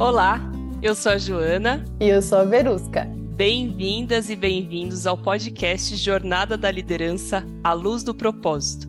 [0.00, 0.40] Olá,
[0.80, 1.84] eu sou a Joana.
[2.00, 3.04] E eu sou a Verusca.
[3.36, 8.88] Bem-vindas e bem-vindos ao podcast Jornada da Liderança à Luz do Propósito,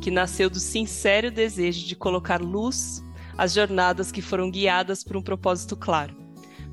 [0.00, 3.02] que nasceu do sincero desejo de colocar luz
[3.36, 6.14] às jornadas que foram guiadas por um propósito claro.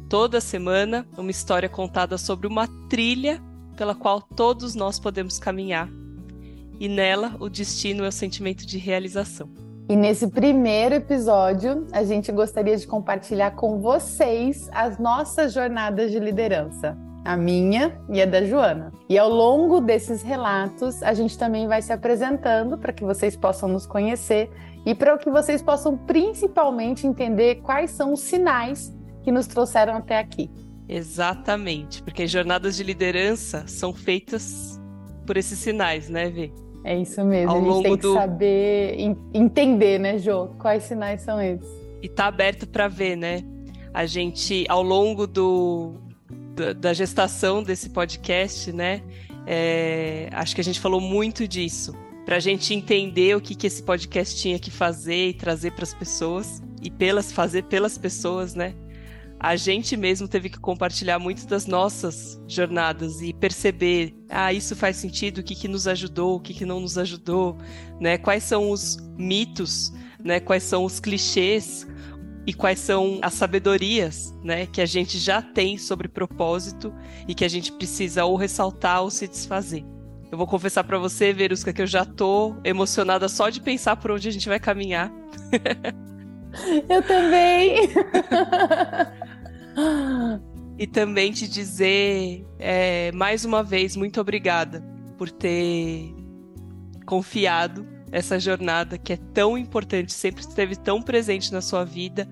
[0.08, 3.42] Toda semana, uma história contada sobre uma trilha
[3.76, 5.90] pela qual todos nós podemos caminhar.
[6.80, 9.62] E nela, o destino é o sentimento de realização.
[9.90, 16.20] E nesse primeiro episódio, a gente gostaria de compartilhar com vocês as nossas jornadas de
[16.20, 18.94] liderança, a minha e a da Joana.
[19.10, 23.68] E ao longo desses relatos, a gente também vai se apresentando para que vocês possam
[23.68, 24.50] nos conhecer
[24.86, 30.18] e para que vocês possam principalmente entender quais são os sinais que nos trouxeram até
[30.18, 30.50] aqui.
[30.88, 34.80] Exatamente, porque jornadas de liderança são feitas
[35.26, 36.54] por esses sinais, né, Vê?
[36.84, 37.52] É isso mesmo.
[37.52, 38.13] Ao a gente tem que do...
[38.13, 38.96] saber
[39.34, 40.48] entender, né, Jô?
[40.60, 41.68] Quais sinais são esses?
[42.02, 43.44] E tá aberto para ver, né?
[43.94, 45.94] A gente, ao longo do,
[46.77, 49.02] da gestação desse podcast, né?
[49.46, 51.94] É, acho que a gente falou muito disso.
[52.26, 55.84] Para a gente entender o que, que esse podcast tinha que fazer e trazer para
[55.84, 56.62] as pessoas.
[56.82, 58.74] E pelas fazer pelas pessoas, né?
[59.44, 64.96] A gente mesmo teve que compartilhar muito das nossas jornadas e perceber, ah, isso faz
[64.96, 67.58] sentido, o que, que nos ajudou, o que, que não nos ajudou,
[68.00, 68.18] né?
[68.18, 69.91] Quais são os mitos,
[70.24, 70.40] né?
[70.40, 71.85] Quais são os clichês
[72.47, 74.66] e quais são as sabedorias, né?
[74.66, 76.94] Que a gente já tem sobre propósito
[77.28, 79.84] e que a gente precisa ou ressaltar ou se desfazer.
[80.31, 84.12] Eu vou confessar para você, Verusca, que eu já tô emocionada só de pensar por
[84.12, 85.12] onde a gente vai caminhar.
[86.88, 87.90] Eu também.
[90.78, 94.84] e também te dizer é, mais uma vez muito obrigada
[95.18, 96.13] por ter
[97.06, 102.28] confiado essa jornada que é tão importante, sempre esteve tão presente na sua vida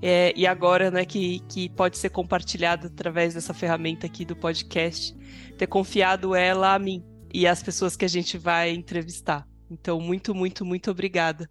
[0.00, 5.14] é, e agora né, que, que pode ser compartilhada através dessa ferramenta aqui do podcast,
[5.58, 9.46] ter confiado ela a mim e às pessoas que a gente vai entrevistar.
[9.70, 11.50] Então, muito, muito, muito obrigada.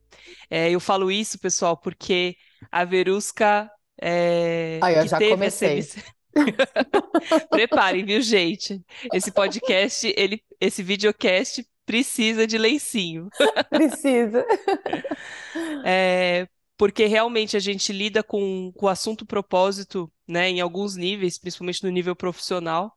[0.50, 2.38] É, eu falo isso, pessoal, porque
[2.72, 3.70] a Verusca
[4.02, 5.80] é, Aí, eu já comecei.
[5.80, 6.04] Essa...
[7.50, 8.82] Preparem, viu, gente?
[9.14, 13.30] Esse podcast, ele, esse videocast precisa de lencinho.
[13.70, 14.46] Precisa.
[15.86, 16.48] É,
[16.78, 21.84] porque realmente a gente lida com, com o assunto propósito, né, em alguns níveis, principalmente
[21.84, 22.92] no nível profissional,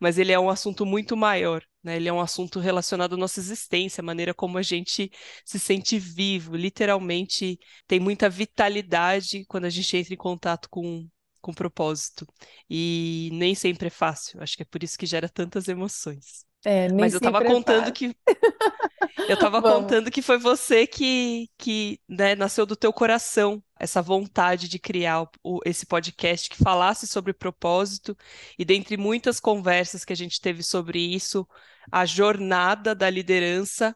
[0.00, 1.96] mas ele é um assunto muito maior, né?
[1.96, 5.10] Ele é um assunto relacionado à nossa existência, a maneira como a gente
[5.44, 11.08] se sente vivo, literalmente tem muita vitalidade quando a gente entra em contato com
[11.40, 12.26] com propósito.
[12.70, 14.42] E nem sempre é fácil.
[14.42, 16.46] Acho que é por isso que gera tantas emoções.
[16.64, 18.16] É, Mas eu estava é contando que
[19.28, 24.68] eu estava contando que foi você que, que né, nasceu do teu coração essa vontade
[24.68, 28.16] de criar o, esse podcast que falasse sobre propósito
[28.58, 31.46] e dentre muitas conversas que a gente teve sobre isso,
[31.92, 33.94] a jornada da liderança.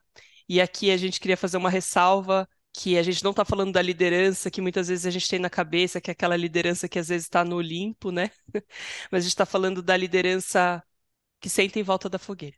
[0.49, 3.83] E aqui a gente queria fazer uma ressalva que a gente não está falando da
[3.83, 7.09] liderança que muitas vezes a gente tem na cabeça, que é aquela liderança que às
[7.09, 8.31] vezes está no Olimpo, né?
[9.11, 10.83] Mas a gente está falando da liderança
[11.41, 12.57] que senta em volta da fogueira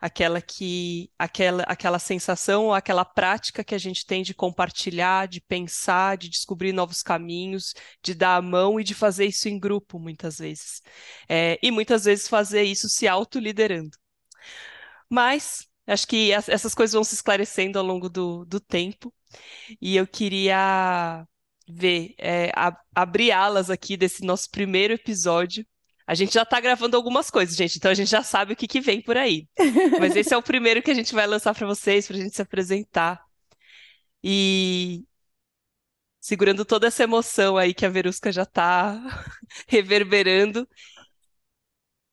[0.00, 6.16] aquela que aquela aquela sensação aquela prática que a gente tem de compartilhar, de pensar,
[6.16, 10.38] de descobrir novos caminhos, de dar a mão e de fazer isso em grupo muitas
[10.38, 10.82] vezes.
[11.28, 13.96] É, e muitas vezes fazer isso se autoliderando.
[15.08, 19.12] Mas acho que essas coisas vão se esclarecendo ao longo do, do tempo.
[19.80, 21.26] E eu queria
[21.68, 22.50] ver, é,
[22.94, 25.66] abrir alas aqui desse nosso primeiro episódio
[26.08, 28.66] a gente já tá gravando algumas coisas, gente, então a gente já sabe o que,
[28.66, 29.46] que vem por aí.
[30.00, 32.34] Mas esse é o primeiro que a gente vai lançar para vocês, para a gente
[32.34, 33.22] se apresentar.
[34.24, 35.04] E
[36.18, 38.98] segurando toda essa emoção aí que a Verusca já tá
[39.68, 40.66] reverberando.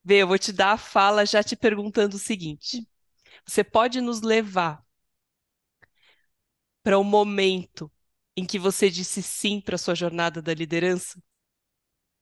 [0.04, 2.86] Vê, eu vou te dar a fala já te perguntando o seguinte:
[3.48, 4.84] você pode nos levar
[6.84, 7.90] para o um momento
[8.36, 11.18] em que você disse sim para a sua jornada da liderança?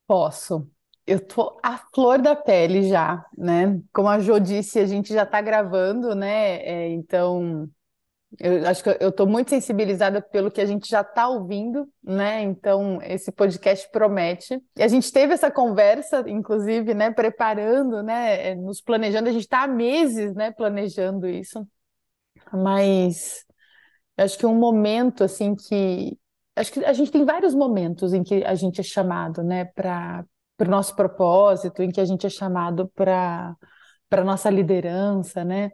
[0.06, 0.73] Posso.
[1.06, 3.80] Eu tô à flor da pele já, né?
[3.94, 6.58] Como a Jo disse, a gente já tá gravando, né?
[6.64, 7.70] É, então,
[8.40, 12.42] eu acho que eu tô muito sensibilizada pelo que a gente já tá ouvindo, né?
[12.42, 14.62] Então, esse podcast promete.
[14.78, 17.12] E a gente teve essa conversa, inclusive, né?
[17.12, 18.52] Preparando, né?
[18.52, 19.30] É, nos planejando.
[19.30, 20.52] A gente tá há meses, né?
[20.52, 21.68] Planejando isso.
[22.52, 23.46] Mas
[24.18, 26.18] acho que um momento, assim, que
[26.56, 30.24] acho que a gente tem vários momentos em que a gente é chamado, né, para
[30.58, 33.56] para o nosso propósito, em que a gente é chamado para
[34.10, 35.72] para nossa liderança, né?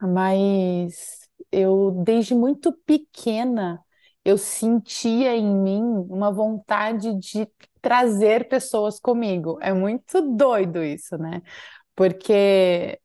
[0.00, 3.82] Mas eu desde muito pequena
[4.24, 5.80] eu sentia em mim
[6.10, 7.48] uma vontade de
[7.80, 9.58] trazer pessoas comigo.
[9.62, 11.42] É muito doido isso, né?
[11.96, 13.00] Porque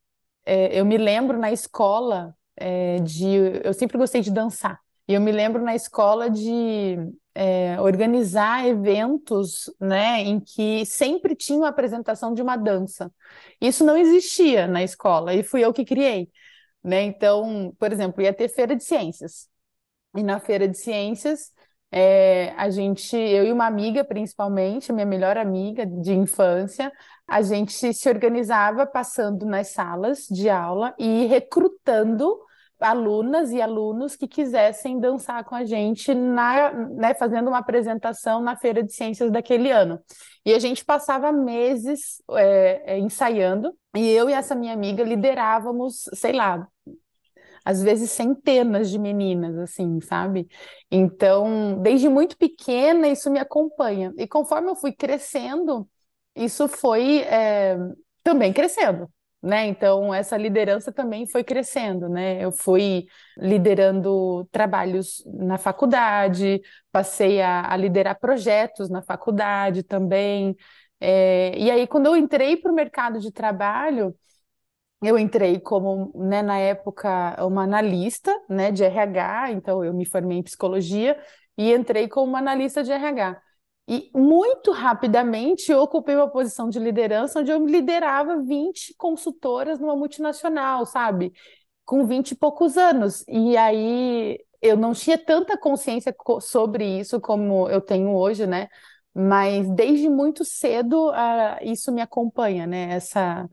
[0.45, 3.27] é, eu me lembro na escola é, de.
[3.63, 4.79] Eu sempre gostei de dançar.
[5.07, 6.97] E eu me lembro na escola de
[7.35, 13.11] é, organizar eventos, né, em que sempre tinha uma apresentação de uma dança.
[13.59, 16.29] Isso não existia na escola e fui eu que criei,
[16.83, 17.03] né?
[17.03, 19.47] Então, por exemplo, ia ter feira de ciências.
[20.15, 21.51] E na feira de ciências,
[21.91, 26.91] é, a gente, eu e uma amiga, principalmente, minha melhor amiga de infância,
[27.27, 32.39] a gente se organizava passando nas salas de aula e recrutando
[32.83, 38.55] alunas e alunos que quisessem dançar com a gente na, né, fazendo uma apresentação na
[38.55, 39.99] Feira de Ciências daquele ano.
[40.45, 46.09] E a gente passava meses é, é, ensaiando, e eu e essa minha amiga liderávamos,
[46.13, 46.67] sei lá,
[47.65, 50.47] às vezes centenas de meninas, assim, sabe?
[50.91, 54.13] Então, desde muito pequena, isso me acompanha.
[54.17, 55.87] E conforme eu fui crescendo,
[56.35, 57.77] isso foi é,
[58.23, 59.09] também crescendo
[59.43, 59.67] né?
[59.67, 62.43] Então essa liderança também foi crescendo, né?
[62.43, 63.05] Eu fui
[63.37, 66.61] liderando trabalhos na faculdade,
[66.91, 70.55] passei a, a liderar projetos na faculdade também.
[70.99, 74.15] É, e aí quando eu entrei para o mercado de trabalho,
[75.01, 80.37] eu entrei como, né, na época, uma analista, né, de RH, então eu me formei
[80.37, 81.19] em psicologia
[81.57, 83.41] e entrei como uma analista de RH.
[83.87, 89.95] E muito rapidamente eu ocupei uma posição de liderança onde eu liderava 20 consultoras numa
[89.95, 91.33] multinacional, sabe?
[91.85, 93.25] Com 20 e poucos anos.
[93.27, 98.69] E aí eu não tinha tanta consciência sobre isso como eu tenho hoje, né?
[99.13, 102.93] Mas desde muito cedo uh, isso me acompanha, né?
[102.93, 103.49] Essa,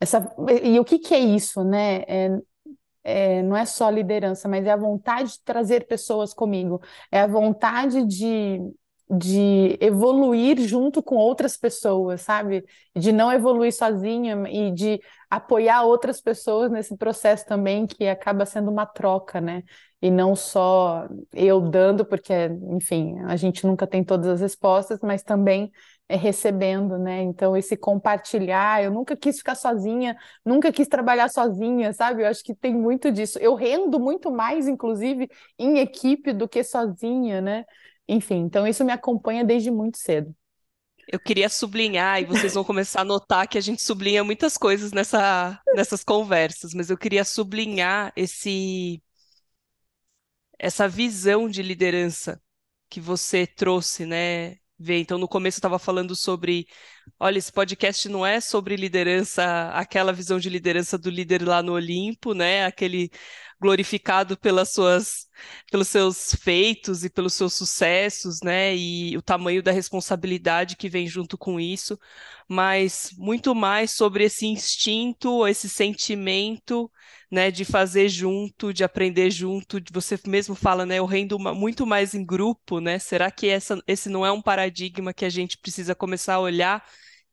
[0.00, 0.34] essa...
[0.62, 2.02] E o que, que é isso, né?
[2.06, 2.38] É,
[3.02, 6.80] é, não é só liderança, mas é a vontade de trazer pessoas comigo,
[7.10, 8.60] é a vontade de
[9.10, 12.64] de evoluir junto com outras pessoas, sabe?
[12.96, 18.70] De não evoluir sozinha e de apoiar outras pessoas nesse processo também, que acaba sendo
[18.70, 19.62] uma troca, né?
[20.02, 22.32] E não só eu dando, porque,
[22.70, 25.70] enfim, a gente nunca tem todas as respostas, mas também
[26.08, 27.22] é recebendo, né?
[27.22, 32.22] Então, esse compartilhar, eu nunca quis ficar sozinha, nunca quis trabalhar sozinha, sabe?
[32.22, 33.38] Eu acho que tem muito disso.
[33.38, 35.28] Eu rendo muito mais, inclusive,
[35.58, 37.64] em equipe do que sozinha, né?
[38.12, 40.34] Enfim, então isso me acompanha desde muito cedo.
[41.06, 44.90] Eu queria sublinhar, e vocês vão começar a notar que a gente sublinha muitas coisas
[44.90, 49.00] nessa, nessas conversas, mas eu queria sublinhar esse
[50.58, 52.40] essa visão de liderança
[52.88, 54.56] que você trouxe, né?
[54.78, 56.66] Vê, então no começo eu estava falando sobre,
[57.18, 61.72] olha, esse podcast não é sobre liderança, aquela visão de liderança do líder lá no
[61.74, 62.64] Olimpo, né?
[62.66, 63.10] Aquele
[63.60, 65.26] glorificado pelas suas,
[65.70, 68.74] pelos seus feitos e pelos seus sucessos, né?
[68.74, 71.98] E o tamanho da responsabilidade que vem junto com isso,
[72.48, 76.90] mas muito mais sobre esse instinto, esse sentimento,
[77.30, 81.86] né, de fazer junto, de aprender junto, de você mesmo fala, né, eu rendo muito
[81.86, 82.98] mais em grupo, né?
[82.98, 86.84] Será que essa, esse não é um paradigma que a gente precisa começar a olhar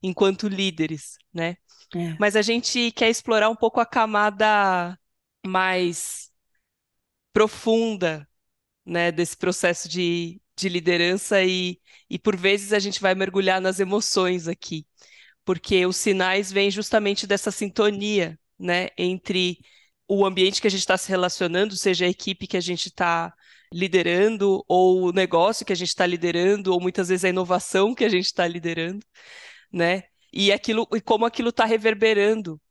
[0.03, 1.55] enquanto líderes, né?
[1.95, 2.15] É.
[2.19, 4.97] Mas a gente quer explorar um pouco a camada
[5.47, 6.31] mais
[7.33, 8.27] profunda,
[8.85, 13.79] né, desse processo de, de liderança e, e por vezes a gente vai mergulhar nas
[13.79, 14.87] emoções aqui,
[15.45, 19.59] porque os sinais vêm justamente dessa sintonia, né, entre
[20.07, 23.33] o ambiente que a gente está se relacionando, seja a equipe que a gente está
[23.71, 28.05] liderando, ou o negócio que a gente está liderando, ou muitas vezes a inovação que
[28.05, 29.05] a gente está liderando,
[29.71, 30.03] né?
[30.33, 32.61] E aquilo, e como aquilo está reverberando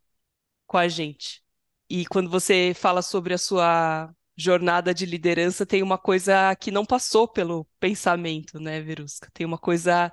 [0.66, 1.42] com a gente.
[1.88, 6.84] E quando você fala sobre a sua jornada de liderança, tem uma coisa que não
[6.84, 9.30] passou pelo pensamento, né, Verusca?
[9.32, 10.12] Tem uma coisa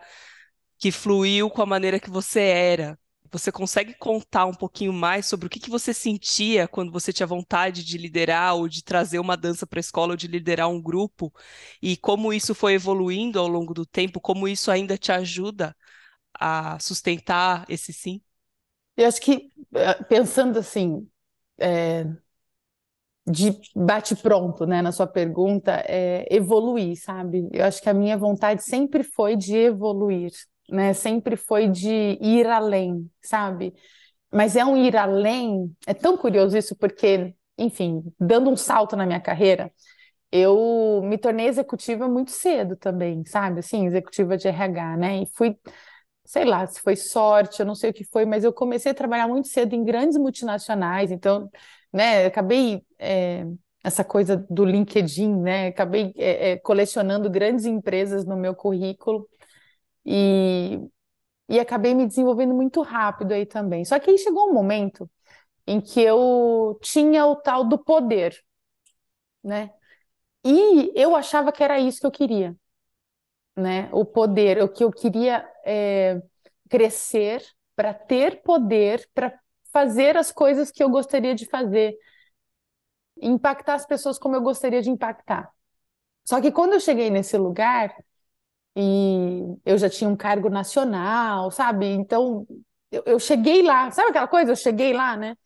[0.77, 2.99] que fluiu com a maneira que você era.
[3.31, 7.25] Você consegue contar um pouquinho mais sobre o que, que você sentia quando você tinha
[7.27, 10.81] vontade de liderar ou de trazer uma dança para a escola ou de liderar um
[10.81, 11.33] grupo
[11.81, 15.75] e como isso foi evoluindo ao longo do tempo, como isso ainda te ajuda
[16.33, 18.21] a sustentar esse sim?
[18.95, 21.09] Eu acho que, eh, pensando assim,
[21.57, 22.05] é,
[23.25, 27.47] de bate-pronto, né, na sua pergunta, é evoluir, sabe?
[27.53, 30.31] Eu acho que a minha vontade sempre foi de evoluir,
[30.69, 30.93] né?
[30.93, 31.89] Sempre foi de
[32.21, 33.73] ir além, sabe?
[34.33, 39.05] Mas é um ir além, é tão curioso isso, porque, enfim, dando um salto na
[39.05, 39.71] minha carreira,
[40.31, 43.59] eu me tornei executiva muito cedo também, sabe?
[43.59, 45.23] Assim, executiva de RH, né?
[45.23, 45.57] E fui
[46.25, 48.95] sei lá, se foi sorte, eu não sei o que foi, mas eu comecei a
[48.95, 51.49] trabalhar muito cedo em grandes multinacionais, então,
[51.91, 53.45] né, acabei é,
[53.83, 55.67] essa coisa do LinkedIn, né?
[55.67, 59.27] Acabei é, é, colecionando grandes empresas no meu currículo
[60.05, 60.79] e,
[61.49, 63.85] e acabei me desenvolvendo muito rápido aí também.
[63.85, 65.09] Só que aí chegou um momento
[65.67, 68.37] em que eu tinha o tal do poder,
[69.43, 69.71] né?
[70.45, 72.55] E eu achava que era isso que eu queria,
[73.55, 73.89] né?
[73.91, 76.21] O poder, o que eu queria é,
[76.69, 77.43] crescer
[77.75, 79.33] para ter poder para
[79.71, 81.95] fazer as coisas que eu gostaria de fazer,
[83.21, 85.49] impactar as pessoas como eu gostaria de impactar.
[86.25, 87.95] Só que quando eu cheguei nesse lugar
[88.75, 91.87] e eu já tinha um cargo nacional, sabe?
[91.87, 92.47] Então
[92.91, 94.51] eu, eu cheguei lá, sabe aquela coisa?
[94.53, 95.37] Eu cheguei lá, né?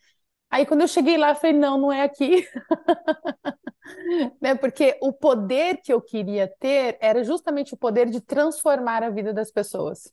[0.50, 2.48] Aí quando eu cheguei lá, eu falei, não, não é aqui.
[4.42, 4.56] né?
[4.56, 9.34] Porque o poder que eu queria ter era justamente o poder de transformar a vida
[9.34, 10.12] das pessoas.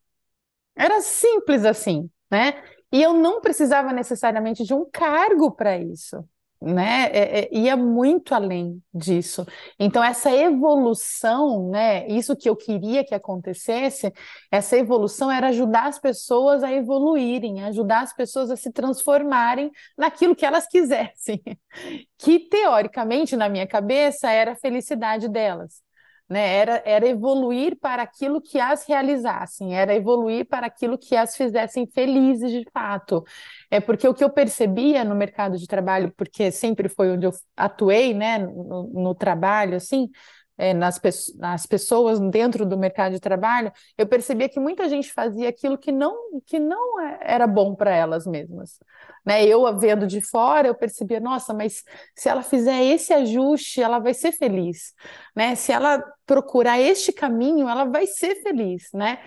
[0.76, 2.62] Era simples assim, né?
[2.92, 6.24] E eu não precisava necessariamente de um cargo para isso
[6.64, 9.46] né, é, é, ia muito além disso.
[9.78, 14.12] Então, essa evolução, né, isso que eu queria que acontecesse,
[14.50, 20.34] essa evolução era ajudar as pessoas a evoluírem, ajudar as pessoas a se transformarem naquilo
[20.34, 21.42] que elas quisessem,
[22.18, 25.83] que teoricamente, na minha cabeça, era a felicidade delas
[26.28, 26.56] né?
[26.56, 31.86] Era, era evoluir para aquilo que as realizassem, era evoluir para aquilo que as fizessem
[31.86, 33.24] felizes de fato.
[33.70, 37.32] É porque o que eu percebia no mercado de trabalho, porque sempre foi onde eu
[37.56, 40.08] atuei, né, no, no trabalho, assim,
[40.56, 41.00] é, nas,
[41.36, 45.90] nas pessoas dentro do mercado de trabalho, eu percebia que muita gente fazia aquilo que
[45.90, 48.78] não, que não é, era bom para elas mesmas.
[49.24, 49.44] Né?
[49.44, 51.82] Eu, vendo de fora, eu percebia, nossa, mas
[52.14, 54.92] se ela fizer esse ajuste, ela vai ser feliz.
[55.34, 55.54] Né?
[55.54, 58.88] Se ela procurar este caminho, ela vai ser feliz.
[58.92, 59.18] Né?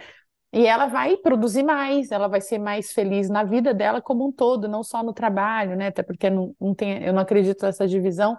[0.54, 4.32] E ela vai produzir mais, ela vai ser mais feliz na vida dela como um
[4.32, 5.88] todo, não só no trabalho, né?
[5.88, 8.38] Até porque não, não tem, eu não acredito nessa divisão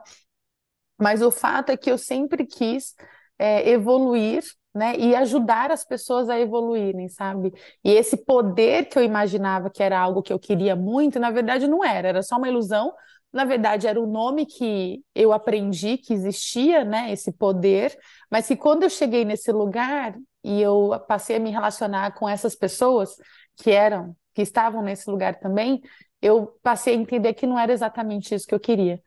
[0.98, 2.94] mas o fato é que eu sempre quis
[3.38, 4.42] é, evoluir,
[4.74, 7.52] né, e ajudar as pessoas a evoluírem, sabe?
[7.84, 11.66] E esse poder que eu imaginava que era algo que eu queria muito, na verdade
[11.66, 12.92] não era, era só uma ilusão.
[13.32, 17.96] Na verdade, era o nome que eu aprendi que existia, né, esse poder,
[18.30, 22.54] mas que quando eu cheguei nesse lugar e eu passei a me relacionar com essas
[22.54, 23.10] pessoas
[23.56, 25.80] que eram, que estavam nesse lugar também,
[26.22, 29.00] eu passei a entender que não era exatamente isso que eu queria.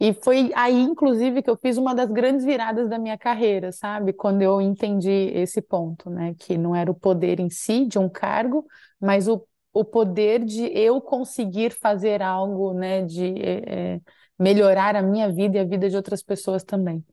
[0.00, 4.12] E foi aí, inclusive, que eu fiz uma das grandes viradas da minha carreira, sabe?
[4.12, 6.34] Quando eu entendi esse ponto, né?
[6.38, 8.66] Que não era o poder em si de um cargo,
[9.00, 13.02] mas o, o poder de eu conseguir fazer algo, né?
[13.02, 14.00] De é,
[14.38, 17.04] melhorar a minha vida e a vida de outras pessoas também.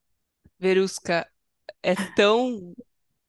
[0.60, 1.28] Verusca,
[1.84, 2.74] é tão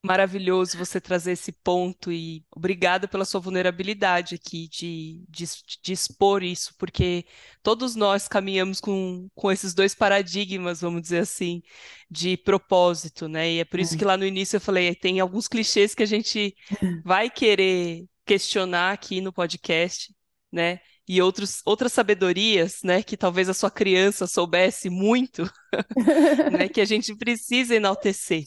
[0.02, 5.44] maravilhoso você trazer esse ponto e obrigada pela sua vulnerabilidade aqui de, de,
[5.80, 7.24] de, expor isso, porque
[7.62, 11.62] todos nós caminhamos com, com esses dois paradigmas, vamos dizer assim,
[12.10, 13.52] de propósito, né?
[13.52, 13.98] E é por isso é.
[13.98, 16.54] que lá no início eu falei, tem alguns clichês que a gente
[17.04, 20.12] vai querer questionar aqui no podcast,
[20.50, 20.80] né?
[21.06, 25.42] E outros, outras sabedorias, né, que talvez a sua criança soubesse muito,
[26.52, 28.44] né, que a gente precisa enaltecer.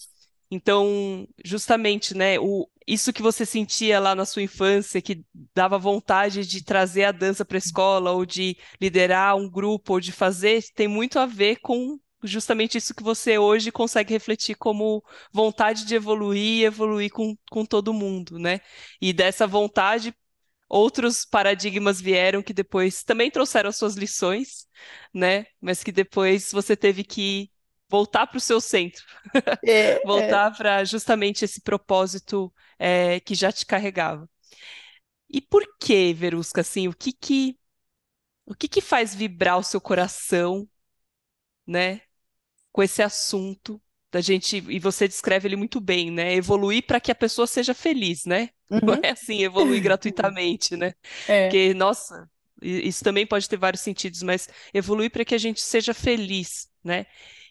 [0.56, 6.46] Então, justamente, né, o, isso que você sentia lá na sua infância, que dava vontade
[6.48, 10.64] de trazer a dança para a escola, ou de liderar um grupo, ou de fazer,
[10.74, 15.94] tem muito a ver com justamente isso que você hoje consegue refletir como vontade de
[15.94, 18.62] evoluir e evoluir com, com todo mundo, né?
[19.02, 20.16] E dessa vontade,
[20.70, 24.68] outros paradigmas vieram que depois também trouxeram as suas lições,
[25.14, 25.46] né?
[25.62, 27.52] Mas que depois você teve que
[27.90, 29.04] voltar para o seu centro,
[29.66, 30.56] é, voltar é.
[30.56, 34.30] para justamente esse propósito é, que já te carregava.
[35.30, 37.58] E por que, Verusca, assim, o que que
[38.46, 40.70] o que que faz vibrar o seu coração,
[41.66, 42.02] né,
[42.72, 46.34] com esse assunto da gente e você descreve ele muito bem, né?
[46.36, 48.50] Evoluir para que a pessoa seja feliz, né?
[48.68, 48.80] Uhum.
[48.82, 50.96] Não é assim evoluir gratuitamente, né?
[51.28, 51.44] É.
[51.44, 52.28] Porque nossa,
[52.60, 57.06] isso também pode ter vários sentidos, mas evoluir para que a gente seja feliz, né?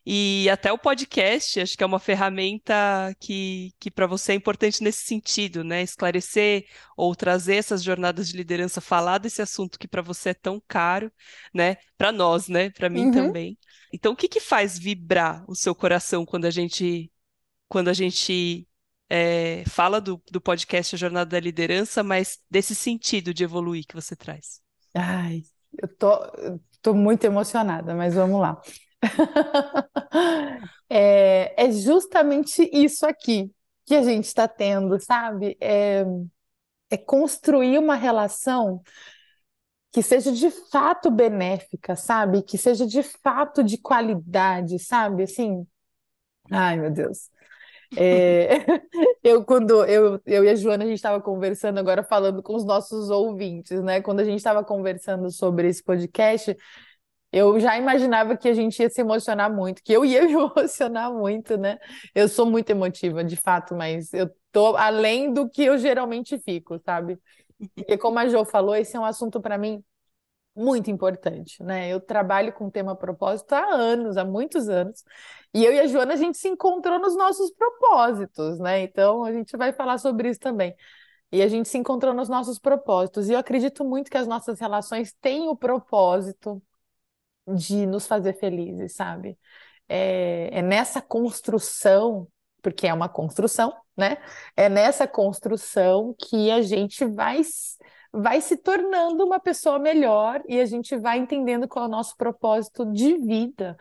[0.07, 2.75] E até o podcast, acho que é uma ferramenta
[3.19, 5.83] que, que para você é importante nesse sentido, né?
[5.83, 10.63] Esclarecer ou trazer essas jornadas de liderança, falar desse assunto que para você é tão
[10.69, 11.11] caro,
[11.55, 11.77] né?
[11.97, 12.69] Para nós, né?
[12.71, 13.13] Para mim uhum.
[13.13, 13.59] também.
[13.93, 17.11] Então, o que que faz vibrar o seu coração quando a gente
[17.67, 18.69] quando a gente
[19.09, 23.95] é, fala do, do podcast A Jornada da Liderança, mas desse sentido de evoluir que
[23.95, 24.61] você traz?
[24.95, 25.43] Ai,
[25.81, 26.21] eu tô,
[26.83, 28.61] tô muito emocionada, mas vamos lá.
[30.89, 33.51] é, é justamente isso aqui
[33.87, 35.57] que a gente está tendo, sabe?
[35.61, 36.05] É,
[36.91, 38.83] é construir uma relação
[39.93, 42.43] que seja de fato benéfica, sabe?
[42.43, 45.23] Que seja de fato de qualidade, sabe?
[45.23, 45.67] Assim,
[46.51, 47.31] ai meu Deus.
[47.97, 48.49] É,
[49.23, 52.65] eu, quando eu, eu e a Joana, a gente estava conversando agora, falando com os
[52.65, 54.01] nossos ouvintes, né?
[54.01, 56.57] Quando a gente estava conversando sobre esse podcast,
[57.37, 61.13] eu já imaginava que a gente ia se emocionar muito, que eu ia me emocionar
[61.13, 61.79] muito, né?
[62.15, 66.79] Eu sou muito emotiva, de fato, mas eu tô além do que eu geralmente fico,
[66.79, 67.19] sabe?
[67.75, 69.83] Porque como a Jo falou, esse é um assunto para mim
[70.57, 71.89] muito importante, né?
[71.93, 75.05] Eu trabalho com o tema propósito há anos, há muitos anos,
[75.53, 78.83] e eu e a Joana a gente se encontrou nos nossos propósitos, né?
[78.83, 80.75] Então a gente vai falar sobre isso também.
[81.33, 84.61] E a gente se encontrou nos nossos propósitos, e eu acredito muito que as nossas
[84.61, 86.63] relações têm o propósito
[87.47, 89.39] de nos fazer felizes, sabe?
[89.89, 92.29] É, é nessa construção,
[92.63, 94.19] porque é uma construção, né?
[94.57, 97.43] É nessa construção que a gente vai,
[98.13, 102.17] vai se tornando uma pessoa melhor e a gente vai entendendo qual é o nosso
[102.17, 103.77] propósito de vida.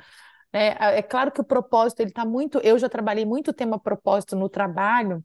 [0.52, 2.60] É, é claro que o propósito ele está muito.
[2.60, 5.24] Eu já trabalhei muito tema propósito no trabalho,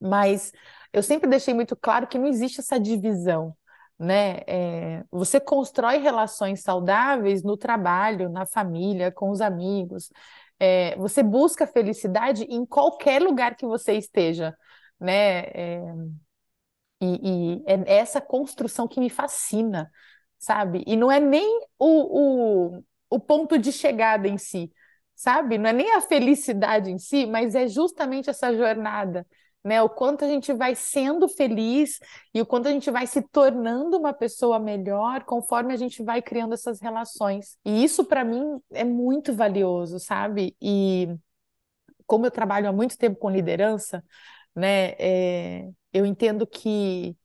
[0.00, 0.52] mas
[0.92, 3.56] eu sempre deixei muito claro que não existe essa divisão
[3.98, 4.40] né?
[4.46, 10.10] É, você constrói relações saudáveis no trabalho, na família, com os amigos.
[10.58, 14.56] É, você busca felicidade em qualquer lugar que você esteja,
[15.00, 15.40] né?
[15.48, 15.80] É,
[17.00, 19.90] e, e, é essa construção que me fascina,
[20.38, 20.82] sabe?
[20.86, 24.72] E não é nem o, o, o ponto de chegada em si,
[25.14, 25.58] sabe?
[25.58, 29.26] Não é nem a felicidade em si, mas é justamente essa jornada
[29.64, 29.82] né?
[29.82, 31.98] O quanto a gente vai sendo feliz
[32.34, 36.22] e o quanto a gente vai se tornando uma pessoa melhor conforme a gente vai
[36.22, 37.58] criando essas relações.
[37.64, 40.56] E isso para mim é muito valioso, sabe?
[40.60, 41.08] E
[42.06, 44.04] como eu trabalho há muito tempo com liderança,
[44.54, 44.90] né?
[44.98, 47.16] É, eu entendo que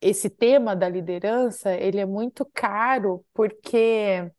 [0.00, 4.30] esse tema da liderança ele é muito caro porque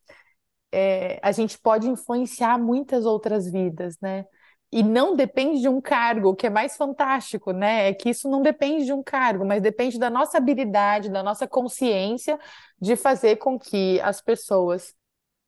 [0.71, 4.25] é, a gente pode influenciar muitas outras vidas, né?
[4.71, 7.89] E não depende de um cargo, o que é mais fantástico, né?
[7.89, 11.47] É que isso não depende de um cargo, mas depende da nossa habilidade, da nossa
[11.47, 12.39] consciência
[12.79, 14.93] de fazer com que as pessoas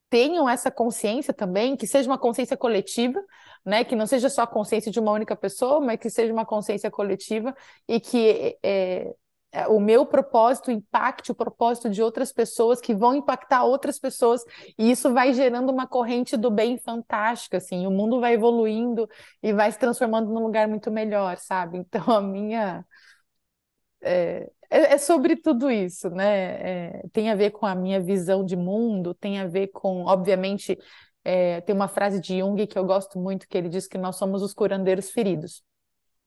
[0.10, 3.24] tenham essa consciência também, que seja uma consciência coletiva,
[3.66, 3.84] né?
[3.84, 6.92] Que não seja só a consciência de uma única pessoa, mas que seja uma consciência
[6.92, 7.56] coletiva
[7.88, 9.14] e que é,
[9.68, 14.44] o meu propósito impacte o propósito de outras pessoas que vão impactar outras pessoas
[14.78, 19.10] e isso vai gerando uma corrente do bem fantástica assim o mundo vai evoluindo
[19.44, 21.78] e vai se transformando num lugar muito melhor sabe?
[21.80, 22.86] Então a minha
[24.02, 27.02] é, é, é sobre tudo isso né?
[27.02, 30.78] É, tem a ver com a minha visão de mundo tem a ver com obviamente
[31.24, 34.16] é, tem uma frase de Jung que eu gosto muito que ele diz que nós
[34.16, 35.62] somos os curandeiros feridos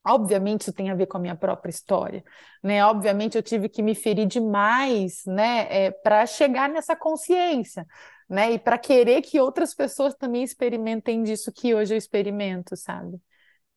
[0.07, 2.23] Obviamente isso tem a ver com a minha própria história,
[2.63, 2.85] né?
[2.85, 7.87] Obviamente eu tive que me ferir demais, né, é, para chegar nessa consciência,
[8.29, 8.53] né?
[8.53, 13.19] E para querer que outras pessoas também experimentem disso que hoje eu experimento, sabe?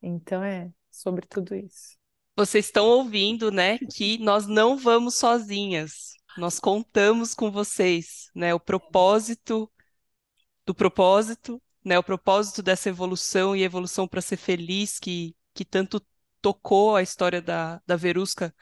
[0.02, 1.96] Então é sobre tudo isso.
[2.36, 6.12] Vocês estão ouvindo, né, que nós não vamos sozinhas.
[6.36, 8.52] Nós contamos com vocês, né?
[8.54, 9.68] O propósito
[10.66, 11.98] do propósito, né?
[11.98, 16.00] O propósito dessa evolução e evolução para ser feliz que que tanto
[16.48, 18.54] tocou a história da, da Verusca,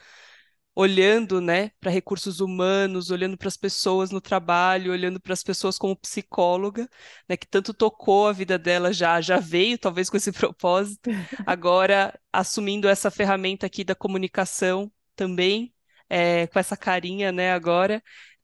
[0.75, 5.79] olhando, né, para recursos humanos, olhando para as pessoas no trabalho, olhando para as pessoas
[5.79, 6.88] como psicóloga,
[7.29, 11.11] né, que tanto tocou a vida dela já, já veio talvez com esse propósito,
[11.46, 15.72] agora assumindo essa ferramenta aqui da comunicação também,
[16.11, 18.03] é, com essa carinha, né, agora,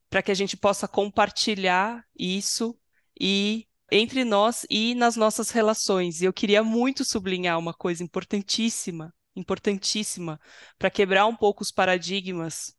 [0.09, 2.77] para que a gente possa compartilhar isso
[3.19, 6.21] e entre nós e nas nossas relações.
[6.21, 10.39] E eu queria muito sublinhar uma coisa importantíssima importantíssima
[10.77, 12.73] para quebrar um pouco os paradigmas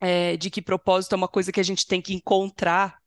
[0.00, 2.98] é, de que propósito é uma coisa que a gente tem que encontrar,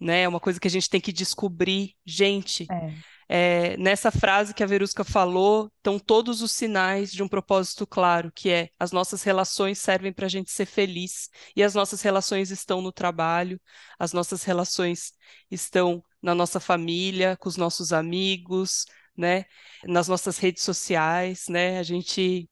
[0.00, 0.22] né?
[0.22, 1.94] É uma coisa que a gente tem que descobrir.
[2.04, 2.94] Gente, é.
[3.28, 8.30] É, nessa frase que a Verusca falou, estão todos os sinais de um propósito claro,
[8.30, 12.50] que é as nossas relações servem para a gente ser feliz, e as nossas relações
[12.50, 13.58] estão no trabalho,
[13.98, 15.12] as nossas relações
[15.50, 18.84] estão na nossa família, com os nossos amigos,
[19.22, 19.44] né?
[19.84, 21.78] Nas nossas redes sociais, né?
[21.78, 22.50] A gente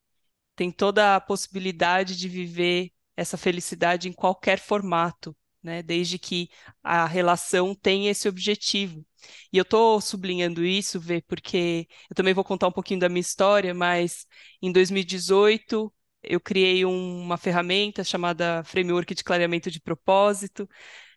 [0.56, 5.83] tem toda a possibilidade de viver essa felicidade em qualquer formato, né?
[5.83, 6.48] Desde que
[6.83, 9.04] a relação tenha esse objetivo.
[9.52, 13.20] E eu estou sublinhando isso, Vê, porque eu também vou contar um pouquinho da minha
[13.20, 14.26] história, mas
[14.62, 20.68] em 2018 eu criei um, uma ferramenta chamada Framework de Clareamento de Propósito,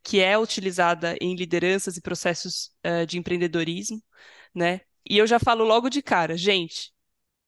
[0.04, 4.02] que é utilizada em lideranças e processos uh, de empreendedorismo,
[4.54, 4.82] né?
[5.10, 6.94] E eu já falo logo de cara, gente,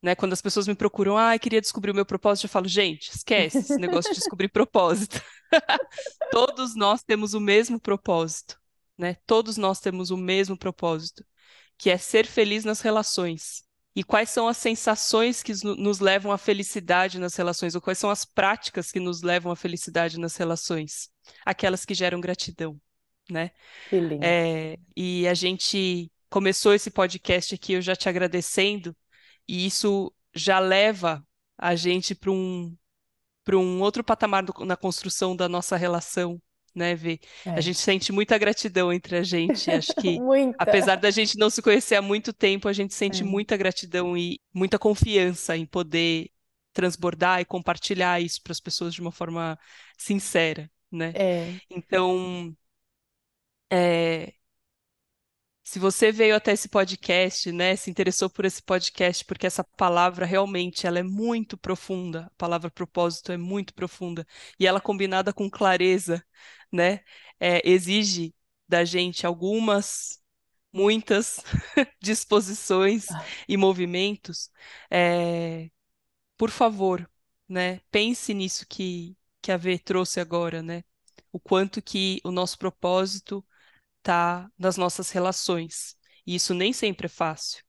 [0.02, 0.14] né?
[0.16, 3.58] Quando as pessoas me procuram, ah, queria descobrir o meu propósito, eu falo, gente, esquece
[3.58, 5.22] esse negócio de descobrir propósito.
[6.32, 8.60] Todos nós temos o mesmo propósito,
[8.98, 9.18] né?
[9.26, 11.26] Todos nós temos o mesmo propósito,
[11.78, 13.64] que é ser feliz nas relações.
[13.96, 18.10] E quais são as sensações que nos levam à felicidade nas relações, ou quais são
[18.10, 21.10] as práticas que nos levam à felicidade nas relações?
[21.46, 22.80] Aquelas que geram gratidão,
[23.32, 23.52] né?
[23.90, 24.24] Que lindo.
[24.24, 28.94] É, e a gente começou esse podcast aqui eu já te agradecendo,
[29.48, 31.26] e isso já leva
[31.58, 32.76] a gente para um,
[33.42, 36.38] para um outro patamar do, na construção da nossa relação,
[36.76, 37.22] né, Vê?
[37.46, 37.52] É.
[37.52, 39.72] A gente sente muita gratidão entre a gente.
[39.72, 40.20] Acho que,
[40.60, 43.26] apesar da gente não se conhecer há muito tempo, a gente sente é.
[43.26, 46.30] muita gratidão e muita confiança em poder
[46.74, 49.58] transbordar e compartilhar isso para as pessoas de uma forma
[49.98, 51.14] sincera, né?
[51.16, 51.54] É.
[51.70, 52.54] Então,
[53.72, 54.34] é,
[55.66, 60.24] se você veio até esse podcast, né, se interessou por esse podcast, porque essa palavra
[60.24, 64.28] realmente ela é muito profunda, a palavra propósito é muito profunda,
[64.60, 66.24] e ela combinada com clareza,
[66.72, 67.02] né,
[67.40, 68.36] é, exige
[68.68, 70.22] da gente algumas,
[70.72, 71.40] muitas
[72.00, 73.26] disposições ah.
[73.50, 74.52] e movimentos.
[74.92, 75.72] É,
[76.38, 77.10] por favor,
[77.50, 80.84] né, pense nisso que, que a V trouxe agora, né,
[81.32, 83.44] o quanto que o nosso propósito
[84.06, 85.98] está nas nossas relações.
[86.26, 87.64] E isso nem sempre é fácil,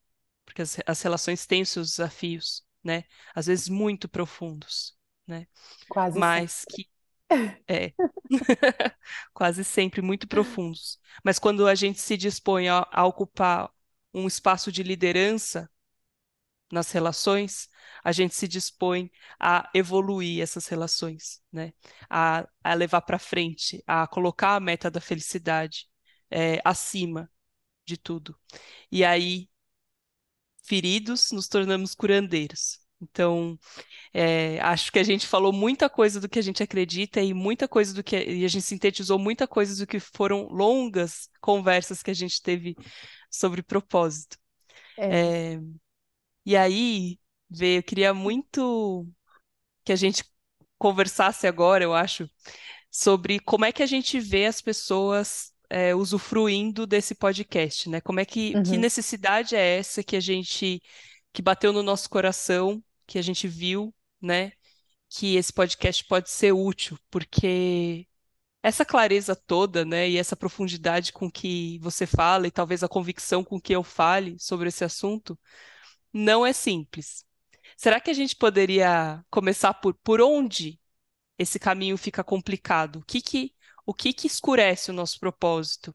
[0.45, 3.05] porque as, as relações têm seus desafios, né?
[3.35, 4.95] Às vezes muito profundos,
[5.27, 5.47] né?
[5.89, 6.85] Quase Mas sempre.
[6.85, 6.91] que
[7.67, 7.93] é
[9.35, 11.01] quase sempre muito profundos.
[11.25, 13.71] Mas quando a gente se dispõe a, a ocupar
[14.15, 15.69] um espaço de liderança
[16.71, 17.69] nas relações,
[18.03, 21.73] a gente se dispõe a evoluir essas relações, né?
[22.11, 25.89] A, a levar para frente, a colocar a meta da felicidade,
[26.31, 27.31] é, acima
[27.85, 28.39] de tudo.
[28.91, 29.49] E aí,
[30.65, 32.81] feridos, nos tornamos curandeiros.
[33.01, 33.59] Então,
[34.13, 37.69] é, acho que a gente falou muita coisa do que a gente acredita e muita
[37.69, 42.11] coisa do que e a gente sintetizou muita coisa do que foram longas conversas que
[42.11, 42.75] a gente teve
[43.31, 44.39] sobre propósito.
[44.99, 45.55] É.
[45.55, 45.61] É,
[46.45, 49.07] e aí, Vê, eu queria muito
[49.85, 50.25] que a gente
[50.79, 52.29] conversasse agora, eu acho,
[52.91, 58.01] sobre como é que a gente vê as pessoas é, usufruindo desse podcast, né?
[58.01, 58.63] Como é que, uhum.
[58.63, 60.83] que necessidade é essa que a gente
[61.33, 64.53] que bateu no nosso coração, que a gente viu, né?
[65.09, 68.07] Que esse podcast pode ser útil, porque
[68.63, 73.45] essa clareza toda, né, e essa profundidade com que você fala, e talvez a convicção
[73.45, 75.39] com que eu fale sobre esse assunto,
[76.13, 77.25] não é simples.
[77.77, 80.81] Será que a gente poderia começar por, por onde
[81.39, 82.97] esse caminho fica complicado?
[82.97, 83.53] O que que
[83.87, 85.95] o que que escurece o nosso propósito,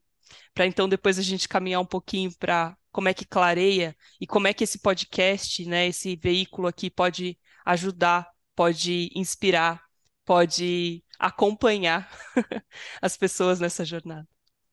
[0.54, 4.47] para então depois a gente caminhar um pouquinho para como é que clareia e como
[4.47, 9.82] é que esse podcast, né, esse veículo aqui pode ajudar, pode inspirar,
[10.25, 12.10] pode acompanhar
[13.01, 14.27] as pessoas nessa jornada.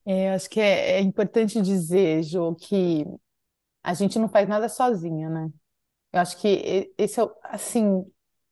[0.06, 3.04] É, acho que é, é importante dizer, Jo, que
[3.82, 5.50] a gente não faz nada sozinha, né?
[6.12, 8.04] Eu acho que esse é, assim,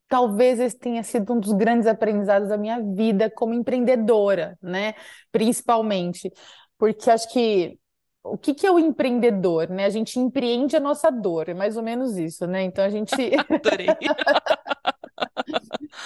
[0.09, 4.95] talvez esse tenha sido um dos grandes aprendizados da minha vida como empreendedora, né?
[5.33, 6.33] Principalmente,
[6.79, 7.79] porque acho que
[8.23, 9.85] o que, que é o empreendedor, né?
[9.85, 12.63] A gente empreende a nossa dor, é mais ou menos isso, né?
[12.63, 13.15] Então a gente.
[13.49, 13.87] Adorei.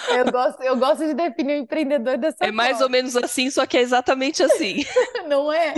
[0.09, 3.65] eu, gosto, eu gosto de definir o empreendedor dessa É mais ou menos assim, só
[3.65, 4.83] que é exatamente assim.
[5.27, 5.73] Não é?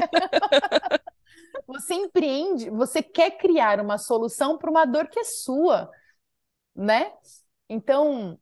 [1.67, 5.89] Você empreende, você quer criar uma solução para uma dor que é sua,
[6.75, 7.11] né?
[7.69, 8.39] Então,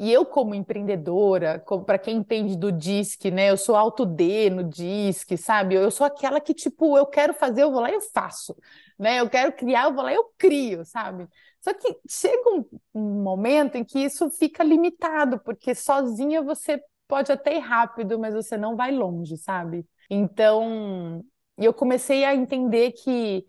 [0.00, 3.50] e eu como empreendedora, para quem entende do DISC, né?
[3.50, 5.74] Eu sou alto D no DISC, sabe?
[5.74, 8.56] Eu sou aquela que, tipo, eu quero fazer, eu vou lá e eu faço,
[8.98, 9.18] né?
[9.20, 11.26] Eu quero criar, eu vou lá e eu crio, sabe?
[11.60, 17.32] Só que chega um, um momento em que isso fica limitado, porque sozinha você pode
[17.32, 19.84] até ir rápido, mas você não vai longe, sabe?
[20.08, 21.24] Então,
[21.56, 23.44] eu comecei a entender que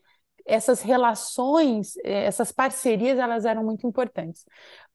[0.49, 4.45] essas relações, eh, essas parcerias, elas eram muito importantes.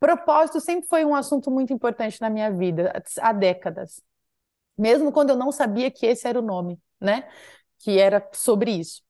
[0.01, 4.03] Propósito sempre foi um assunto muito importante na minha vida, há décadas.
[4.77, 7.29] Mesmo quando eu não sabia que esse era o nome, né?
[7.79, 9.03] Que era sobre isso.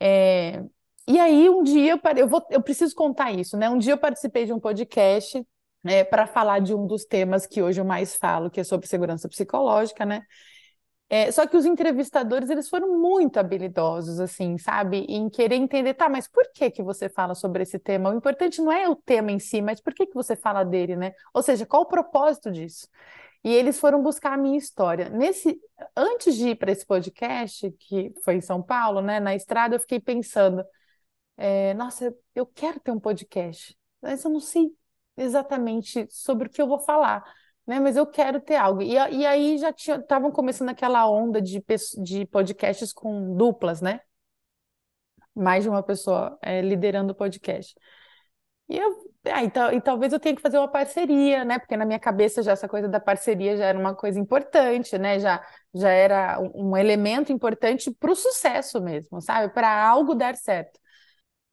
[0.00, 0.62] É...
[1.06, 3.68] E aí, um dia, eu, eu, vou, eu preciso contar isso, né?
[3.68, 5.44] Um dia eu participei de um podcast
[5.84, 8.86] é, para falar de um dos temas que hoje eu mais falo, que é sobre
[8.86, 10.22] segurança psicológica, né?
[11.14, 15.04] É, só que os entrevistadores, eles foram muito habilidosos, assim, sabe?
[15.10, 18.08] Em querer entender, tá, mas por que que você fala sobre esse tema?
[18.08, 20.96] O importante não é o tema em si, mas por que que você fala dele,
[20.96, 21.12] né?
[21.34, 22.88] Ou seja, qual o propósito disso?
[23.44, 25.10] E eles foram buscar a minha história.
[25.10, 25.60] Nesse,
[25.94, 29.80] antes de ir para esse podcast, que foi em São Paulo, né, na estrada, eu
[29.80, 30.64] fiquei pensando,
[31.36, 34.72] é, nossa, eu quero ter um podcast, mas eu não sei
[35.16, 37.22] exatamente sobre o que eu vou falar.
[37.72, 37.80] Né?
[37.80, 38.82] Mas eu quero ter algo.
[38.82, 41.64] E, e aí já estavam começando aquela onda de,
[42.02, 44.00] de podcasts com duplas, né?
[45.34, 47.74] Mais de uma pessoa é, liderando o podcast.
[48.68, 48.90] E eu,
[49.26, 51.58] ah, então, e talvez eu tenha que fazer uma parceria, né?
[51.58, 55.18] Porque na minha cabeça já essa coisa da parceria já era uma coisa importante, né?
[55.18, 55.42] Já,
[55.74, 59.52] já era um, elemento importante para o sucesso mesmo, sabe?
[59.54, 60.78] Para algo dar certo.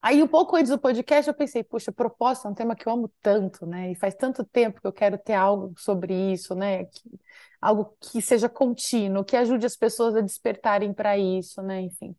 [0.01, 2.93] Aí, um pouco antes do podcast, eu pensei, puxa, propósito é um tema que eu
[2.93, 3.91] amo tanto, né?
[3.91, 6.85] E faz tanto tempo que eu quero ter algo sobre isso, né?
[6.85, 7.19] Que,
[7.61, 11.81] algo que seja contínuo, que ajude as pessoas a despertarem para isso, né?
[11.81, 12.15] Enfim.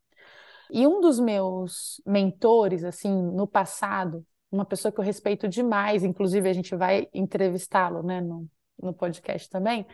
[0.71, 6.49] E um dos meus mentores, assim, no passado, uma pessoa que eu respeito demais, inclusive
[6.49, 8.49] a gente vai entrevistá-lo, né, no,
[8.81, 9.87] no podcast também,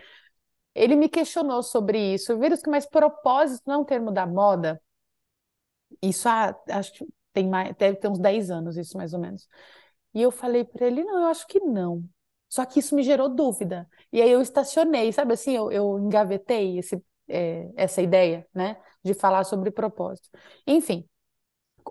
[0.75, 2.39] ele me questionou sobre isso.
[2.39, 4.81] Vírus que mais propósito não é um termo da moda.
[6.03, 9.47] Isso há, acho que tem mais, deve ter uns 10 anos, isso mais ou menos.
[10.15, 12.03] E eu falei para ele, não, eu acho que não.
[12.49, 13.87] Só que isso me gerou dúvida.
[14.11, 19.13] E aí eu estacionei, sabe assim, eu, eu engavetei esse, é, essa ideia, né, de
[19.13, 20.31] falar sobre propósito.
[20.67, 21.07] Enfim,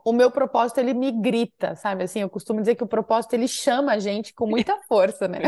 [0.05, 2.03] o meu propósito ele me grita, sabe?
[2.03, 5.39] Assim, eu costumo dizer que o propósito ele chama a gente com muita força, né?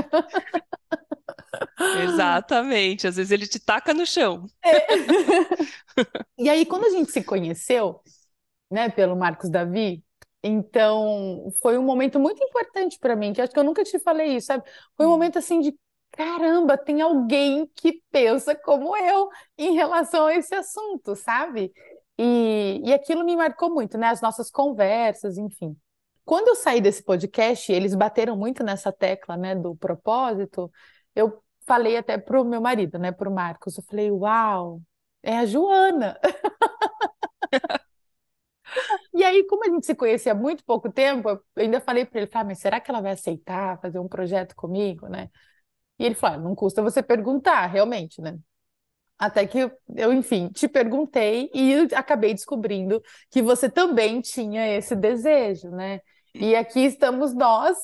[2.04, 4.46] Exatamente, às vezes ele te taca no chão.
[4.64, 4.88] É.
[6.38, 8.02] E aí, quando a gente se conheceu,
[8.70, 10.04] né, pelo Marcos Davi,
[10.44, 14.36] então foi um momento muito importante para mim, que acho que eu nunca te falei
[14.36, 14.64] isso, sabe?
[14.96, 15.12] Foi um hum.
[15.14, 15.78] momento assim de
[16.12, 21.72] caramba, tem alguém que pensa como eu em relação a esse assunto, sabe?
[22.18, 24.08] E, e aquilo me marcou muito, né?
[24.08, 25.76] As nossas conversas, enfim.
[26.26, 30.72] Quando eu saí desse podcast, eles bateram muito nessa tecla, né, do propósito.
[31.16, 33.78] Eu falei até pro meu marido, né, pro Marcos.
[33.78, 34.82] Eu falei, uau,
[35.24, 36.20] é a Joana.
[39.14, 42.22] E aí, como a gente se conhecia há muito pouco tempo, eu ainda falei para
[42.22, 45.30] ele, ah, mas será que ela vai aceitar fazer um projeto comigo, né?
[46.00, 48.38] E ele falou, ah, não custa você perguntar, realmente, né?
[49.18, 53.02] Até que eu, enfim, te perguntei e acabei descobrindo
[53.32, 56.02] que você também tinha esse desejo, né?
[56.36, 57.78] E aqui estamos nós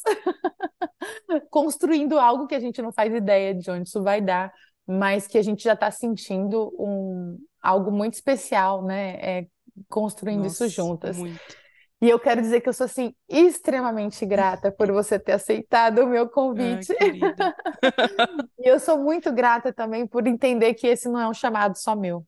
[1.50, 4.54] construindo algo que a gente não faz ideia de onde isso vai dar,
[4.86, 9.16] mas que a gente já está sentindo um, algo muito especial, né?
[9.16, 9.48] É,
[9.90, 11.18] construindo Nossa, isso juntas.
[11.18, 11.64] Muito.
[12.04, 16.08] E eu quero dizer que eu sou assim extremamente grata por você ter aceitado o
[16.08, 16.92] meu convite.
[18.60, 21.96] e eu sou muito grata também por entender que esse não é um chamado só
[21.96, 22.26] meu,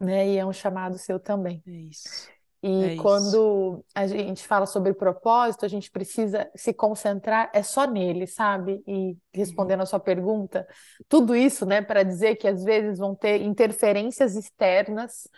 [0.00, 0.28] né?
[0.28, 1.62] E é um chamado seu também.
[1.64, 2.28] É isso.
[2.60, 3.84] E é quando isso.
[3.94, 8.82] a gente fala sobre propósito, a gente precisa se concentrar é só nele, sabe?
[8.84, 9.84] E respondendo uhum.
[9.84, 10.66] a sua pergunta,
[11.08, 15.28] tudo isso, né, para dizer que às vezes vão ter interferências externas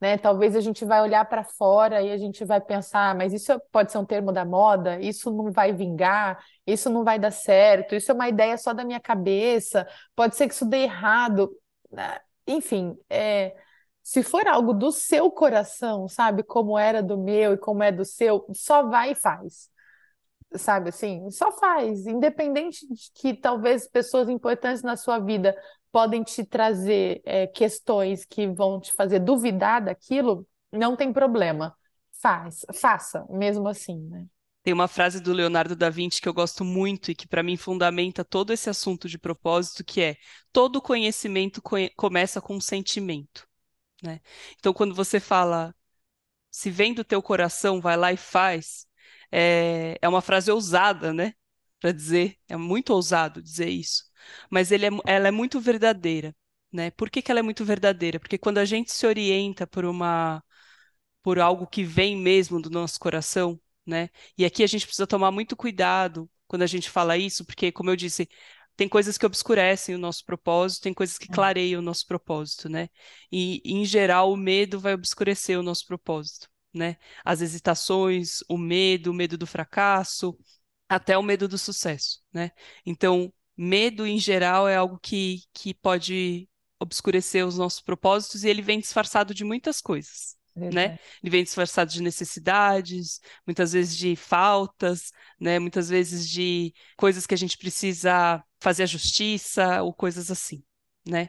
[0.00, 0.16] né?
[0.16, 3.92] Talvez a gente vai olhar para fora e a gente vai pensar, mas isso pode
[3.92, 8.10] ser um termo da moda, isso não vai vingar, isso não vai dar certo, isso
[8.10, 9.86] é uma ideia só da minha cabeça,
[10.16, 11.50] pode ser que isso dê errado.
[11.90, 12.18] Né?
[12.46, 13.54] Enfim, é,
[14.02, 18.04] se for algo do seu coração, sabe, como era do meu e como é do
[18.04, 19.68] seu, só vai e faz.
[20.56, 25.56] Sabe assim, só faz, independente de que talvez pessoas importantes na sua vida
[25.92, 31.76] podem te trazer é, questões que vão te fazer duvidar daquilo, não tem problema.
[32.20, 34.26] Faz, faça, mesmo assim, né?
[34.62, 37.56] Tem uma frase do Leonardo da Vinci que eu gosto muito e que para mim
[37.56, 40.16] fundamenta todo esse assunto de propósito, que é
[40.52, 43.48] todo conhecimento conhe começa com um sentimento,
[44.02, 44.20] né?
[44.58, 45.74] Então quando você fala
[46.50, 48.86] se vem do teu coração, vai lá e faz,
[49.32, 51.32] é, é uma frase ousada, né?
[51.80, 54.09] Para dizer, é muito ousado dizer isso
[54.50, 56.34] mas ele é, ela é muito verdadeira,
[56.72, 56.90] né?
[56.92, 58.20] Por que, que ela é muito verdadeira?
[58.20, 60.42] Porque quando a gente se orienta por uma
[61.22, 64.08] por algo que vem mesmo do nosso coração, né?
[64.38, 67.90] E aqui a gente precisa tomar muito cuidado quando a gente fala isso, porque como
[67.90, 68.28] eu disse,
[68.76, 71.34] tem coisas que obscurecem o nosso propósito, tem coisas que é.
[71.34, 72.88] clareiam o nosso propósito, né?
[73.30, 76.96] E, em geral, o medo vai obscurecer o nosso propósito, né?
[77.24, 80.34] As hesitações, o medo, o medo do fracasso,
[80.88, 82.52] até o medo do sucesso, né?
[82.86, 88.62] Então, medo em geral é algo que, que pode obscurecer os nossos propósitos e ele
[88.62, 90.38] vem disfarçado de muitas coisas.
[90.56, 90.98] Né?
[91.22, 95.58] Ele vem disfarçado de necessidades, muitas vezes de faltas, né?
[95.58, 100.62] Muitas vezes de coisas que a gente precisa fazer a justiça ou coisas assim,
[101.06, 101.28] né?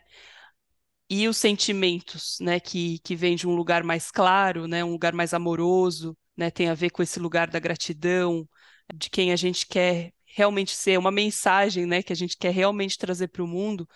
[1.10, 5.14] E os sentimentos, né, que, que vêm de um lugar mais claro, né, um lugar
[5.14, 8.48] mais amoroso, né, tem a ver com esse lugar da gratidão,
[8.94, 12.98] de quem a gente quer realmente ser uma mensagem, né, que a gente quer realmente
[12.98, 13.88] trazer para o mundo,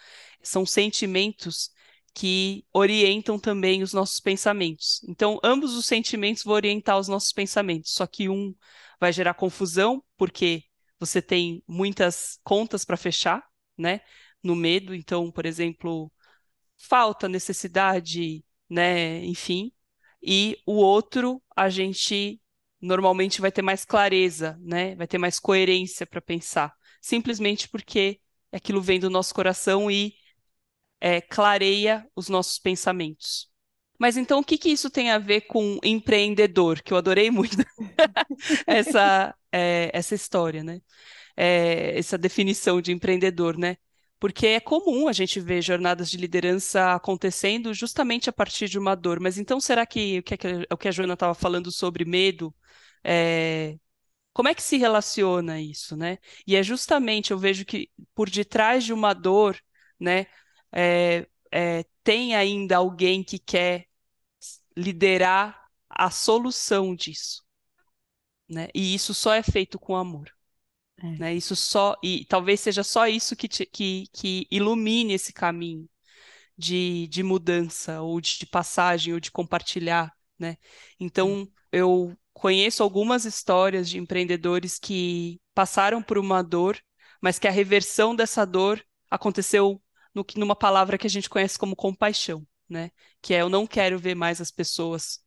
[0.41, 1.69] são sentimentos
[2.13, 5.01] que orientam também os nossos pensamentos.
[5.07, 8.53] Então, ambos os sentimentos vão orientar os nossos pensamentos, só que um
[8.99, 10.63] vai gerar confusão, porque
[10.99, 13.43] você tem muitas contas para fechar,
[13.77, 14.01] né?
[14.45, 14.93] no medo.
[14.93, 16.11] Então, por exemplo,
[16.77, 19.73] falta, necessidade, né, enfim.
[20.21, 22.41] E o outro, a gente
[22.81, 24.95] normalmente vai ter mais clareza, né?
[24.95, 28.19] Vai ter mais coerência para pensar, simplesmente porque
[28.51, 30.15] aquilo vem do nosso coração e
[30.99, 33.49] é, clareia os nossos pensamentos.
[33.99, 36.81] Mas então, o que, que isso tem a ver com empreendedor?
[36.81, 37.55] Que eu adorei muito
[38.67, 40.81] essa, é, essa história, né?
[41.37, 43.77] É, essa definição de empreendedor, né?
[44.25, 48.95] Porque é comum a gente ver jornadas de liderança acontecendo justamente a partir de uma
[48.95, 49.19] dor.
[49.19, 52.51] Mas então, será que o que, que a Joana estava falando sobre medo,
[53.03, 53.77] é,
[54.33, 56.17] como é que se relaciona isso, né?
[56.47, 59.59] E é justamente, eu vejo que por detrás de uma dor,
[59.99, 60.27] né,
[60.73, 63.87] é, é, tem ainda alguém que quer
[64.77, 67.43] liderar a solução disso,
[68.49, 68.67] né?
[68.73, 70.34] E isso só é feito com amor.
[70.97, 71.11] É.
[71.17, 71.35] Né?
[71.35, 75.89] Isso só e talvez seja só isso que, te, que, que ilumine esse caminho
[76.57, 80.57] de, de mudança ou de, de passagem ou de compartilhar, né?
[80.99, 86.79] Então eu conheço algumas histórias de empreendedores que passaram por uma dor,
[87.21, 89.81] mas que a reversão dessa dor aconteceu
[90.13, 92.91] no, numa palavra que a gente conhece como compaixão, né?
[93.21, 95.19] Que é eu não quero ver mais as pessoas,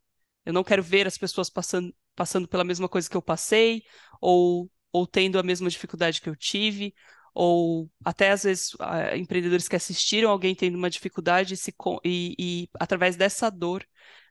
[0.44, 3.82] eu não quero ver as pessoas passando, passando pela mesma coisa que eu passei,
[4.20, 6.94] ou ou tendo a mesma dificuldade que eu tive,
[7.34, 8.72] ou até às vezes
[9.16, 13.86] empreendedores que assistiram alguém tendo uma dificuldade e, se, e, e através dessa dor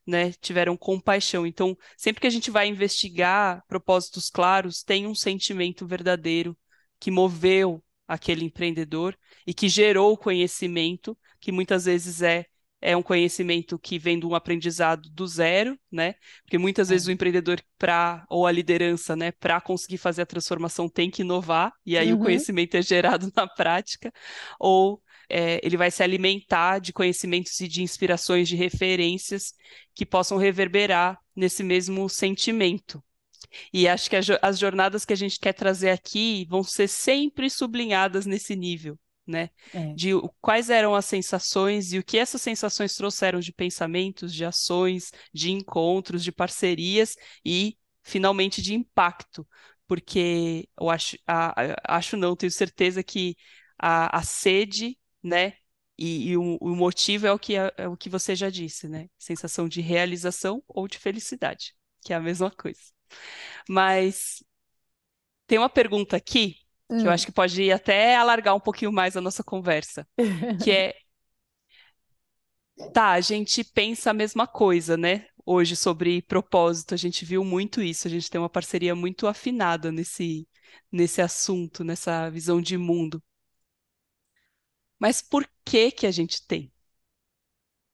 [0.06, 1.45] né, tiveram compaixão.
[1.45, 6.58] Então, sempre que a gente vai investigar propósitos claros, tem um sentimento verdadeiro
[6.99, 12.45] que moveu aquele empreendedor e que gerou conhecimento, que muitas vezes é
[12.81, 16.15] é um conhecimento que vem de um aprendizado do zero, né?
[16.43, 16.93] Porque muitas é.
[16.93, 21.21] vezes o empreendedor para ou a liderança, né, para conseguir fazer a transformação tem que
[21.21, 22.19] inovar e aí uhum.
[22.19, 24.11] o conhecimento é gerado na prática,
[24.59, 29.53] ou é, ele vai se alimentar de conhecimentos e de inspirações, de referências
[29.93, 33.03] que possam reverberar nesse mesmo sentimento.
[33.73, 38.25] E acho que as jornadas que a gente quer trazer aqui vão ser sempre sublinhadas
[38.25, 39.49] nesse nível né?
[39.73, 39.93] É.
[39.93, 40.11] De
[40.41, 45.51] quais eram as sensações e o que essas sensações trouxeram de pensamentos, de ações, de
[45.51, 49.47] encontros, de parcerias e, finalmente, de impacto.
[49.87, 53.35] Porque eu acho, a, a, acho não, tenho certeza que
[53.77, 55.53] a, a sede, né?
[55.97, 59.07] E, e o, o, motivo é o que é, o que você já disse, né?
[59.17, 62.81] Sensação de realização ou de felicidade, que é a mesma coisa.
[63.67, 64.43] Mas
[65.47, 66.57] tem uma pergunta aqui
[66.88, 67.10] que eu hum.
[67.10, 70.08] acho que pode até alargar um pouquinho mais a nossa conversa,
[70.63, 70.95] que é,
[72.93, 75.28] tá, a gente pensa a mesma coisa, né?
[75.45, 79.91] Hoje sobre propósito, a gente viu muito isso, a gente tem uma parceria muito afinada
[79.91, 80.47] nesse,
[80.91, 83.21] nesse assunto, nessa visão de mundo.
[85.00, 86.71] Mas por que que a gente tem?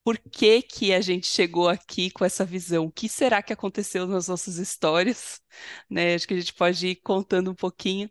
[0.03, 2.86] Por que que a gente chegou aqui com essa visão?
[2.86, 5.41] O que será que aconteceu nas nossas histórias?
[5.89, 6.15] Né?
[6.15, 8.10] Acho que a gente pode ir contando um pouquinho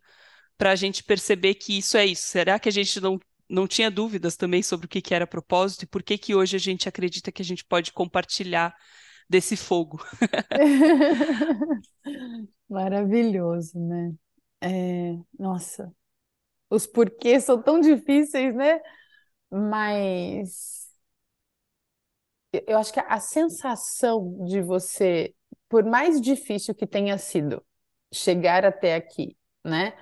[0.62, 2.22] para a gente perceber que isso é isso.
[2.22, 3.18] Será que a gente não,
[3.50, 6.54] não tinha dúvidas também sobre o que, que era propósito e por que, que hoje
[6.54, 8.72] a gente acredita que a gente pode compartilhar
[9.28, 9.98] desse fogo?
[12.70, 14.14] Maravilhoso, né?
[14.60, 15.92] É, nossa,
[16.70, 18.78] os porquês são tão difíceis, né?
[19.50, 20.86] Mas
[22.52, 25.34] eu acho que a sensação de você,
[25.68, 27.60] por mais difícil que tenha sido
[28.12, 29.92] chegar até aqui, né?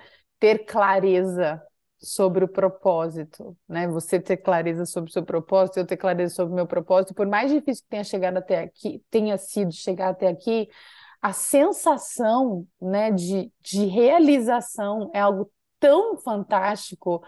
[0.41, 1.61] Ter clareza
[2.01, 3.87] sobre o propósito, né?
[3.87, 7.27] Você ter clareza sobre o seu propósito, eu ter clareza sobre o meu propósito, por
[7.27, 10.67] mais difícil que tenha chegado até aqui, tenha sido chegar até aqui,
[11.21, 17.23] a sensação, né, de, de realização é algo tão fantástico.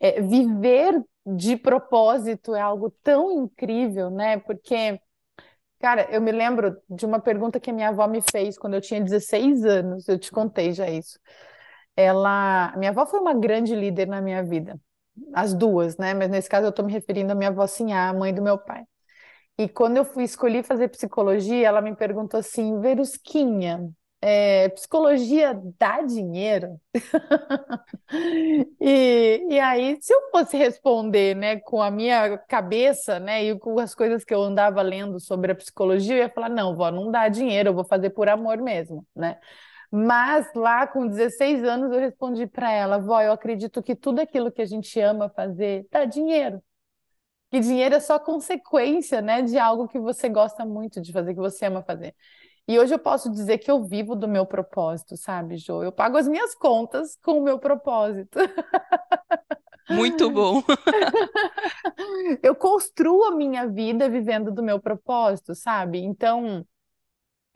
[0.00, 4.38] É, viver de propósito é algo tão incrível, né?
[4.40, 5.00] Porque
[5.80, 8.80] Cara, eu me lembro de uma pergunta que a minha avó me fez quando eu
[8.80, 11.20] tinha 16 anos, eu te contei já isso
[11.98, 14.80] ela, minha avó foi uma grande líder na minha vida,
[15.34, 16.14] as duas, né?
[16.14, 18.58] Mas nesse caso eu estou me referindo à minha avó Sinhá, a mãe do meu
[18.58, 18.84] pai.
[19.58, 26.02] E quando eu fui escolher fazer psicologia, ela me perguntou assim, Verusquinha, é, psicologia dá
[26.02, 26.80] dinheiro?
[28.80, 33.78] e, e aí, se eu fosse responder, né, com a minha cabeça, né, e com
[33.78, 37.10] as coisas que eu andava lendo sobre a psicologia, eu ia falar, não, vó, não
[37.10, 39.38] dá dinheiro, eu vou fazer por amor mesmo, né?
[39.90, 44.52] Mas lá com 16 anos eu respondi para ela, vó, eu acredito que tudo aquilo
[44.52, 46.62] que a gente ama fazer dá dinheiro.
[47.50, 51.40] Que dinheiro é só consequência, né, de algo que você gosta muito de fazer, que
[51.40, 52.14] você ama fazer.
[52.66, 55.82] E hoje eu posso dizer que eu vivo do meu propósito, sabe, Jo?
[55.82, 58.38] Eu pago as minhas contas com o meu propósito.
[59.88, 60.62] Muito bom.
[62.42, 65.98] eu construo a minha vida vivendo do meu propósito, sabe?
[65.98, 66.66] Então,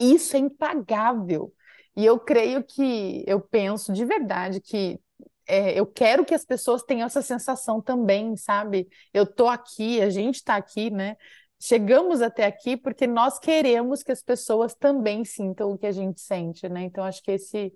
[0.01, 1.53] isso é impagável.
[1.97, 4.99] E eu creio que, eu penso de verdade que
[5.47, 8.89] é, eu quero que as pessoas tenham essa sensação também, sabe?
[9.13, 11.17] Eu tô aqui, a gente está aqui, né?
[11.61, 16.21] Chegamos até aqui porque nós queremos que as pessoas também sintam o que a gente
[16.21, 16.83] sente, né?
[16.85, 17.73] Então, acho que esse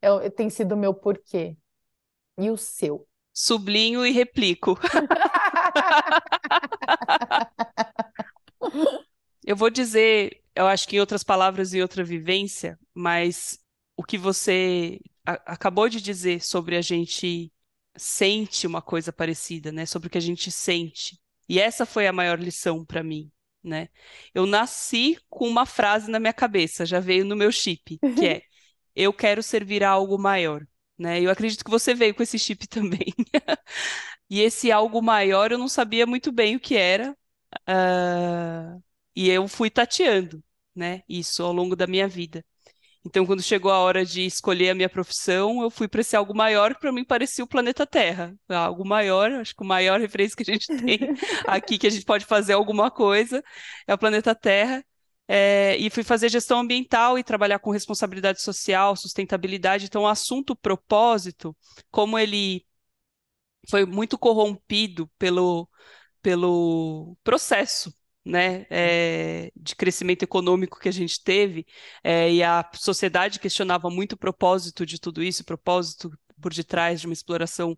[0.00, 1.56] é, tem sido o meu porquê.
[2.38, 3.06] E o seu?
[3.32, 4.78] Sublinho e replico.
[9.48, 13.58] eu vou dizer, eu acho que em outras palavras e outra vivência, mas
[13.96, 17.50] o que você acabou de dizer sobre a gente
[17.96, 19.86] sente uma coisa parecida, né?
[19.86, 21.18] Sobre o que a gente sente.
[21.48, 23.32] E essa foi a maior lição para mim,
[23.64, 23.88] né?
[24.34, 28.42] Eu nasci com uma frase na minha cabeça, já veio no meu chip, que é:
[28.94, 30.66] eu quero servir a algo maior
[30.98, 31.20] né?
[31.20, 33.14] Eu acredito que você veio com esse chip também.
[34.28, 37.16] e esse algo maior eu não sabia muito bem o que era,
[37.68, 38.82] uh,
[39.18, 40.40] e eu fui tateando,
[40.76, 41.02] né?
[41.08, 42.44] Isso ao longo da minha vida.
[43.04, 46.36] Então, quando chegou a hora de escolher a minha profissão, eu fui para esse algo
[46.36, 48.32] maior que para mim parecia o planeta Terra.
[48.48, 51.00] Algo maior, acho que o maior referência que a gente tem
[51.48, 53.42] aqui, que a gente pode fazer alguma coisa,
[53.88, 54.84] é o planeta Terra.
[55.26, 59.86] É, e fui fazer gestão ambiental e trabalhar com responsabilidade social, sustentabilidade.
[59.86, 61.56] Então, o assunto propósito,
[61.90, 62.64] como ele
[63.68, 65.68] foi muito corrompido pelo,
[66.22, 67.92] pelo processo
[68.24, 71.66] né, é, de crescimento econômico que a gente teve,
[72.04, 76.10] é, e a sociedade questionava muito o propósito de tudo isso, o propósito
[76.40, 77.76] por detrás de uma exploração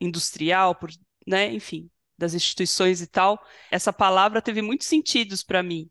[0.00, 0.90] industrial, por,
[1.26, 3.38] né, enfim, das instituições e tal.
[3.70, 5.90] Essa palavra teve muitos sentidos para mim,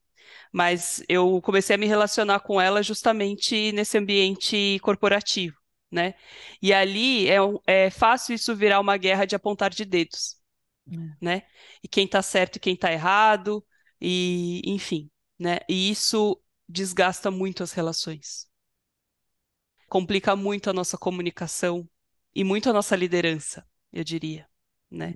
[0.51, 5.57] mas eu comecei a me relacionar com ela justamente nesse ambiente corporativo,
[5.89, 6.13] né?
[6.61, 10.37] E ali é, é fácil isso virar uma guerra de apontar de dedos,
[10.87, 10.95] é.
[11.21, 11.43] né?
[11.83, 13.65] E quem está certo e quem está errado,
[14.01, 15.59] e enfim, né?
[15.69, 18.47] E isso desgasta muito as relações,
[19.89, 21.87] complica muito a nossa comunicação
[22.33, 24.47] e muito a nossa liderança, eu diria,
[24.89, 25.15] né?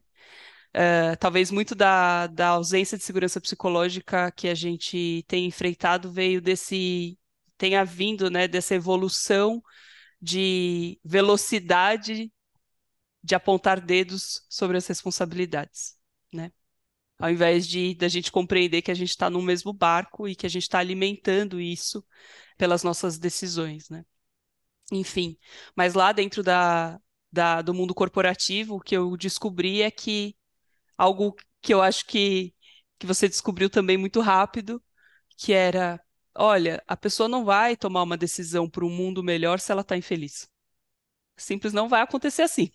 [0.75, 6.41] Uh, talvez muito da, da ausência de segurança psicológica que a gente tem enfrentado veio
[6.41, 7.17] desse,
[7.57, 9.63] tenha vindo, né, dessa evolução
[10.21, 12.29] de velocidade
[13.23, 15.97] de apontar dedos sobre as responsabilidades,
[16.31, 16.51] né?
[17.17, 20.45] Ao invés de da gente compreender que a gente está no mesmo barco e que
[20.45, 22.05] a gente está alimentando isso
[22.57, 24.05] pelas nossas decisões, né?
[24.91, 25.37] Enfim,
[25.75, 26.99] mas lá dentro da,
[27.31, 30.35] da, do mundo corporativo, o que eu descobri é que
[30.97, 32.53] algo que eu acho que,
[32.99, 34.83] que você descobriu também muito rápido,
[35.37, 36.01] que era,
[36.35, 39.97] olha, a pessoa não vai tomar uma decisão para um mundo melhor se ela está
[39.97, 40.49] infeliz.
[41.37, 42.71] Simples não vai acontecer assim.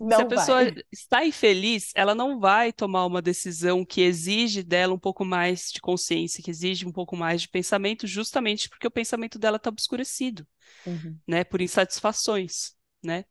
[0.00, 0.74] Não se a pessoa vai.
[0.92, 5.80] está infeliz, ela não vai tomar uma decisão que exige dela um pouco mais de
[5.80, 10.46] consciência, que exige um pouco mais de pensamento, justamente porque o pensamento dela está obscurecido,
[10.86, 11.18] uhum.
[11.26, 13.24] né, por insatisfações, né?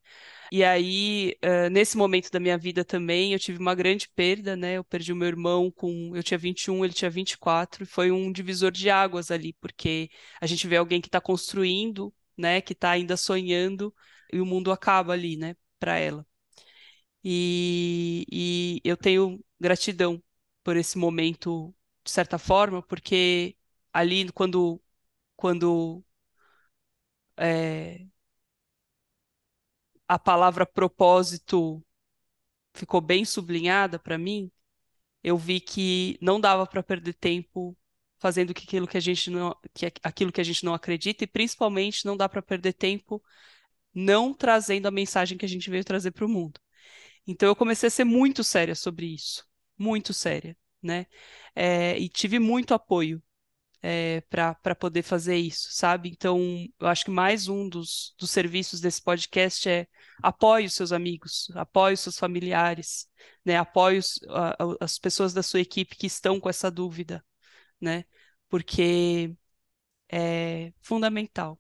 [0.52, 4.78] E aí, uh, nesse momento da minha vida também, eu tive uma grande perda, né?
[4.78, 6.12] Eu perdi o meu irmão com.
[6.16, 10.10] Eu tinha 21, ele tinha 24, e foi um divisor de águas ali, porque
[10.42, 12.62] a gente vê alguém que está construindo, né?
[12.62, 13.94] Que está ainda sonhando,
[14.34, 15.56] e o mundo acaba ali, né?
[15.80, 16.26] Para ela.
[17.24, 20.24] E, e eu tenho gratidão
[20.64, 23.58] por esse momento, de certa forma, porque
[23.94, 24.82] ali, quando.
[25.36, 26.04] quando
[27.38, 28.08] é,
[30.08, 31.84] a palavra propósito
[32.74, 34.52] ficou bem sublinhada para mim,
[35.24, 37.78] eu vi que não dava para perder tempo
[38.20, 42.06] fazendo aquilo que a gente não, que, aquilo que a gente não acredita e principalmente
[42.06, 43.24] não dá para perder tempo
[43.94, 46.60] não trazendo a mensagem que a gente veio trazer para o mundo.
[47.28, 49.46] Então eu comecei a ser muito séria sobre isso,
[49.78, 51.06] muito séria, né?
[51.56, 53.22] É, e tive muito apoio
[53.82, 56.10] é, para poder fazer isso, sabe?
[56.10, 56.40] Então,
[56.80, 59.88] eu acho que mais um dos, dos serviços desse podcast é
[60.22, 63.08] apoie os seus amigos, apoie os seus familiares,
[63.46, 63.58] né?
[63.58, 67.24] Apoie os, a, as pessoas da sua equipe que estão com essa dúvida,
[67.80, 68.06] né?
[68.50, 69.34] Porque
[70.12, 71.60] é fundamental,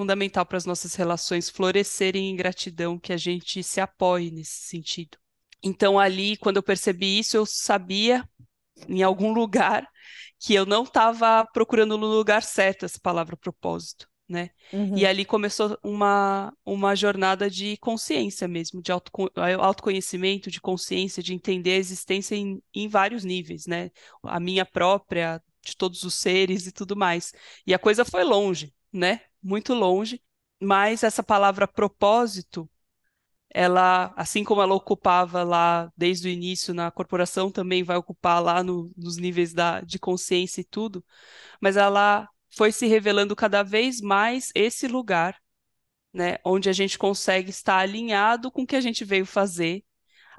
[0.00, 5.18] fundamental para as nossas relações florescerem em gratidão, que a gente se apoie nesse sentido.
[5.62, 8.26] Então, ali, quando eu percebi isso, eu sabia
[8.88, 9.86] em algum lugar
[10.38, 14.48] que eu não estava procurando no lugar certo essa palavra propósito, né?
[14.72, 14.96] Uhum.
[14.96, 19.12] E ali começou uma, uma jornada de consciência mesmo, de auto,
[19.60, 23.90] autoconhecimento, de consciência, de entender a existência em, em vários níveis, né?
[24.22, 27.34] A minha própria, de todos os seres e tudo mais.
[27.66, 29.20] E a coisa foi longe, né?
[29.42, 30.22] Muito longe,
[30.60, 32.68] mas essa palavra propósito
[33.52, 38.62] ela, assim como ela ocupava lá desde o início na corporação, também vai ocupar lá
[38.62, 41.04] no, nos níveis da, de consciência e tudo,
[41.60, 45.36] mas ela foi se revelando cada vez mais esse lugar,
[46.12, 49.84] né, onde a gente consegue estar alinhado com o que a gente veio fazer,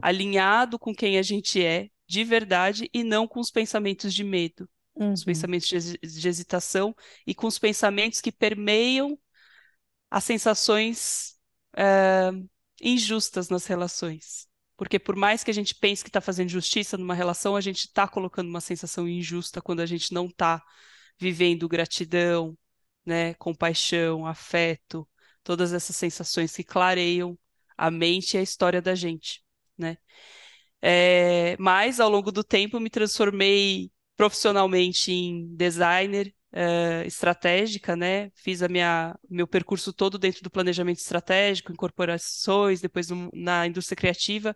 [0.02, 4.70] alinhado com quem a gente é, de verdade, e não com os pensamentos de medo,
[4.96, 5.14] uhum.
[5.14, 9.18] os pensamentos de, de hesitação e com os pensamentos que permeiam
[10.10, 11.36] as sensações
[11.78, 12.32] é,
[12.82, 14.48] injustas nas relações.
[14.76, 17.86] Porque por mais que a gente pense que está fazendo justiça numa relação, a gente
[17.86, 20.62] está colocando uma sensação injusta quando a gente não está
[21.20, 22.58] vivendo gratidão,
[23.06, 25.08] né, compaixão, afeto,
[25.44, 27.38] todas essas sensações que clareiam
[27.78, 29.44] a mente e a história da gente,
[29.78, 29.98] né?
[30.82, 38.30] É, mas ao longo do tempo me transformei profissionalmente em designer, uh, estratégica, né?
[38.36, 43.66] Fiz a minha meu percurso todo dentro do planejamento estratégico, em corporações, depois no, na
[43.66, 44.56] indústria criativa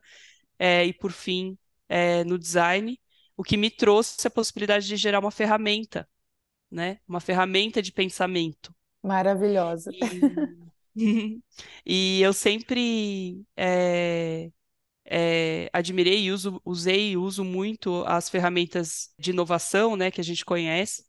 [0.59, 1.57] é, e por fim
[1.89, 2.95] é, no design,
[3.35, 6.07] o que me trouxe a possibilidade de gerar uma ferramenta,
[6.69, 6.99] né?
[7.07, 8.71] Uma ferramenta de pensamento.
[9.01, 9.89] Maravilhosa.
[10.95, 11.41] E,
[11.83, 14.51] e eu sempre é,
[15.05, 20.23] é, admirei e uso, usei e uso muito as ferramentas de inovação, né, que a
[20.23, 21.05] gente conhece,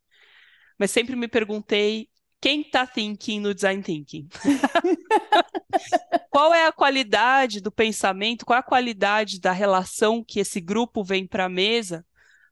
[0.79, 2.09] mas sempre me perguntei
[2.41, 4.29] quem está thinking no design thinking?
[6.31, 11.03] qual é a qualidade do pensamento, qual é a qualidade da relação que esse grupo
[11.03, 12.05] vem para a mesa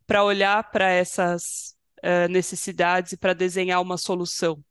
[0.06, 4.62] para olhar para essas uh, necessidades e para desenhar uma solução?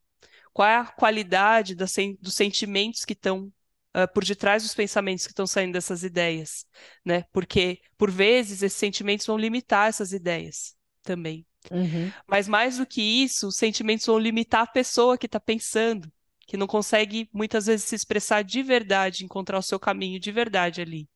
[0.51, 3.51] Qual é a qualidade dos sentimentos que estão
[3.95, 6.65] uh, por detrás dos pensamentos que estão saindo dessas ideias?
[7.05, 7.25] Né?
[7.31, 11.45] Porque, por vezes, esses sentimentos vão limitar essas ideias também.
[11.71, 12.11] Uhum.
[12.27, 16.11] Mas mais do que isso, os sentimentos vão limitar a pessoa que está pensando,
[16.45, 20.81] que não consegue muitas vezes se expressar de verdade, encontrar o seu caminho de verdade
[20.81, 21.07] ali,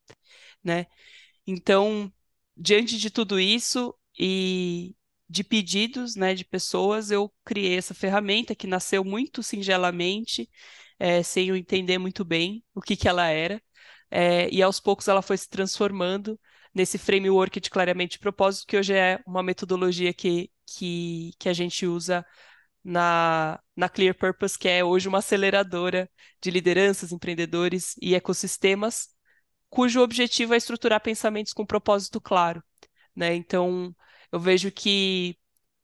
[0.64, 0.86] né?
[1.46, 2.12] Então,
[2.56, 4.96] diante de tudo isso e
[5.30, 10.50] de pedidos, né, de pessoas, eu criei essa ferramenta que nasceu muito singelamente,
[11.00, 13.62] é, sem eu entender muito bem o que que ela era,
[14.10, 16.40] é, e aos poucos ela foi se transformando
[16.74, 21.86] nesse framework de claramente propósito, que hoje é uma metodologia que, que, que a gente
[21.86, 22.26] usa
[22.84, 26.10] na, na Clear Purpose, que é hoje uma aceleradora
[26.42, 29.10] de lideranças, empreendedores e ecossistemas,
[29.70, 32.64] cujo objetivo é estruturar pensamentos com propósito claro.
[33.16, 33.36] Né?
[33.36, 33.94] Então,
[34.32, 35.38] eu vejo que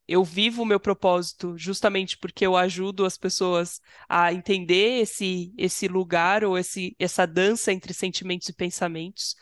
[0.06, 5.88] eu vivo o meu propósito justamente porque eu ajudo as pessoas a entender esse, esse
[5.88, 9.34] lugar ou esse, essa dança entre sentimentos e pensamentos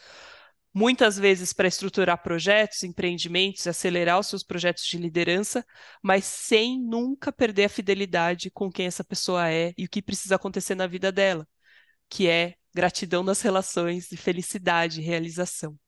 [0.75, 5.65] muitas vezes para estruturar projetos, empreendimentos, acelerar os seus projetos de liderança,
[6.03, 10.37] mas sem nunca perder a fidelidade com quem essa pessoa é e o que precisa
[10.37, 11.47] acontecer na vida dela,
[12.09, 15.79] que é gratidão nas relações e felicidade, realização.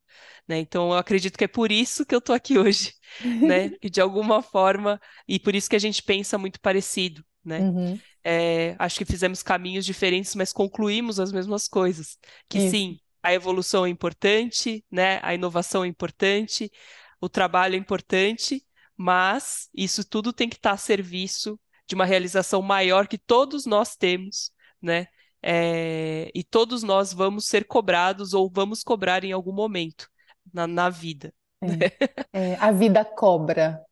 [0.46, 0.58] Né?
[0.58, 2.92] Então, eu acredito que é por isso que eu estou aqui hoje,
[3.40, 3.72] né?
[3.82, 7.60] E de alguma forma, e por isso que a gente pensa muito parecido, né?
[7.60, 8.00] Uhum.
[8.22, 12.18] É, acho que fizemos caminhos diferentes, mas concluímos as mesmas coisas.
[12.48, 12.70] Que isso.
[12.70, 15.18] sim, a evolução é importante, né?
[15.22, 16.70] A inovação é importante,
[17.20, 18.62] o trabalho é importante,
[18.96, 23.96] mas isso tudo tem que estar a serviço de uma realização maior que todos nós
[23.96, 24.50] temos,
[24.80, 25.06] né?
[25.46, 30.08] É, e todos nós vamos ser cobrados ou vamos cobrar em algum momento
[30.50, 31.34] na, na vida.
[31.60, 31.68] É,
[32.32, 33.84] é, a vida cobra.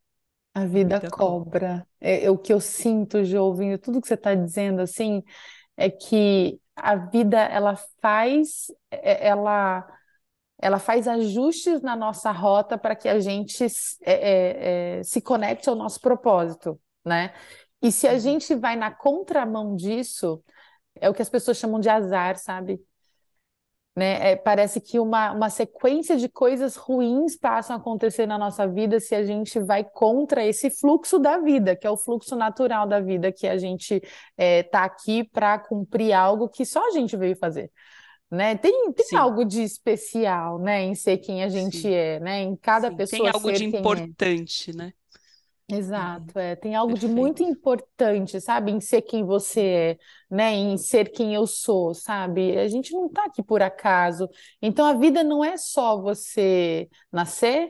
[0.51, 1.87] A vida, a vida cobra.
[2.01, 5.21] É, é, o que eu sinto, Jo, ouvindo tudo que você está dizendo, assim,
[5.77, 9.87] é que a vida ela faz é, ela
[10.59, 13.63] ela faz ajustes na nossa rota para que a gente
[14.01, 17.33] é, é, se conecte ao nosso propósito, né?
[17.81, 20.41] E se a gente vai na contramão disso,
[20.95, 22.81] é o que as pessoas chamam de azar, sabe?
[23.95, 24.31] Né?
[24.31, 28.99] É, parece que uma, uma sequência de coisas ruins passam a acontecer na nossa vida
[28.99, 32.99] se a gente vai contra esse fluxo da vida, que é o fluxo natural da
[32.99, 37.15] vida, que a gente está é, tá aqui para cumprir algo que só a gente
[37.15, 37.71] veio fazer.
[38.31, 38.55] Né?
[38.57, 41.93] Tem, tem algo de especial né, em ser quem a gente Sim.
[41.93, 42.41] é, né?
[42.41, 43.21] em cada Sim, pessoa.
[43.21, 43.67] Tem algo de é.
[43.67, 44.73] importante, é.
[44.73, 44.93] né?
[45.75, 46.55] Exato, é.
[46.55, 47.13] Tem algo Perfeito.
[47.13, 49.97] de muito importante, sabe, em ser quem você é,
[50.29, 52.57] né, em ser quem eu sou, sabe?
[52.57, 54.29] A gente não tá aqui por acaso.
[54.61, 57.69] Então a vida não é só você nascer,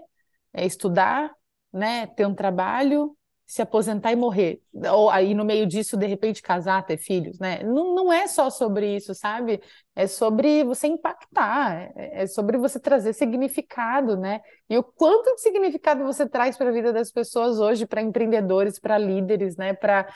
[0.54, 1.32] é estudar,
[1.72, 4.61] né, ter um trabalho, se aposentar e morrer.
[4.91, 7.61] Ou aí no meio disso, de repente, casar, ter filhos, né?
[7.63, 9.61] Não, não é só sobre isso, sabe?
[9.95, 14.41] É sobre você impactar, é, é sobre você trazer significado, né?
[14.69, 18.79] E o quanto de significado você traz para a vida das pessoas hoje, para empreendedores,
[18.79, 19.73] para líderes, né?
[19.73, 20.07] Para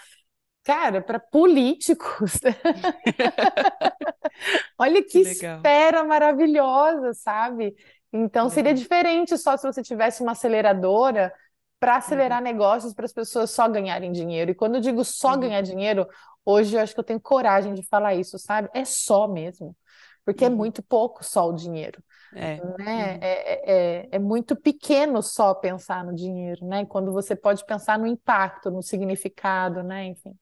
[0.63, 2.39] cara, para políticos.
[4.77, 7.75] Olha que, que esfera maravilhosa, sabe?
[8.11, 11.33] Então seria diferente só se você tivesse uma aceleradora
[11.79, 12.43] para acelerar uhum.
[12.43, 14.51] negócios para as pessoas só ganharem dinheiro.
[14.51, 15.39] E quando eu digo só uhum.
[15.41, 16.07] ganhar dinheiro,
[16.45, 18.69] hoje eu acho que eu tenho coragem de falar isso, sabe?
[18.73, 19.75] É só mesmo.
[20.25, 20.53] Porque é uhum.
[20.53, 22.03] é muito pouco só o dinheiro.
[22.33, 22.55] É.
[22.55, 22.61] Né?
[22.61, 22.75] Uhum.
[22.79, 26.85] É, é, é, é, muito pequeno só pensar no dinheiro, né?
[26.85, 30.05] Quando você pode pensar no impacto, no significado, né?
[30.05, 30.35] Enfim,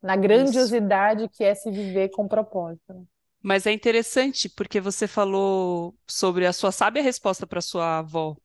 [0.00, 1.32] na grandiosidade Isso.
[1.32, 2.92] que é se viver com propósito.
[2.92, 3.02] Né?
[3.42, 8.36] Mas é interessante porque você falou sobre a sua sábia resposta para sua avó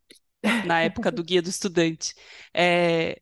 [0.66, 2.14] na época do guia do estudante.
[2.54, 3.22] É,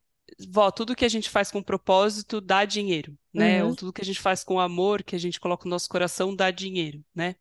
[0.50, 3.64] vó, tudo que a gente faz com propósito dá dinheiro, né?
[3.64, 3.70] Uhum.
[3.70, 6.36] Ou tudo que a gente faz com amor, que a gente coloca no nosso coração,
[6.36, 7.36] dá dinheiro, né?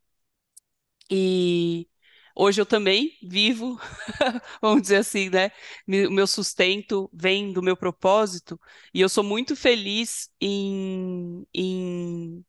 [1.11, 1.89] E
[2.35, 3.79] hoje eu também vivo,
[4.61, 5.51] vamos dizer assim, né?
[6.09, 8.61] O meu sustento vem do meu propósito,
[8.93, 12.45] e eu sou muito feliz em, em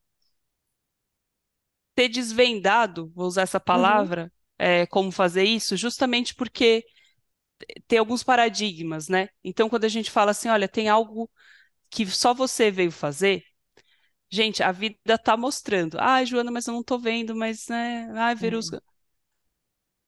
[1.96, 3.64] ter desvendado, vou usar essa uhum.
[3.66, 4.30] palavra, uhum.
[4.66, 6.86] é, como fazer isso, justamente porque
[7.88, 9.30] tem alguns paradigmas, né?
[9.44, 11.30] Então, quando a gente fala assim, olha, tem algo
[11.90, 13.44] que só você veio fazer,
[14.30, 15.98] gente, a vida tá mostrando.
[16.00, 18.10] Ai, Joana, mas eu não tô vendo, mas, né?
[18.16, 18.82] Ai, Verusca.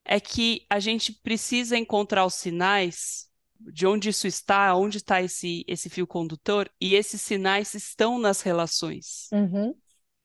[0.06, 0.18] É.
[0.18, 3.28] é que a gente precisa encontrar os sinais
[3.60, 8.42] de onde isso está, onde está esse, esse fio condutor, e esses sinais estão nas
[8.42, 9.30] relações.
[9.32, 9.74] Uhum.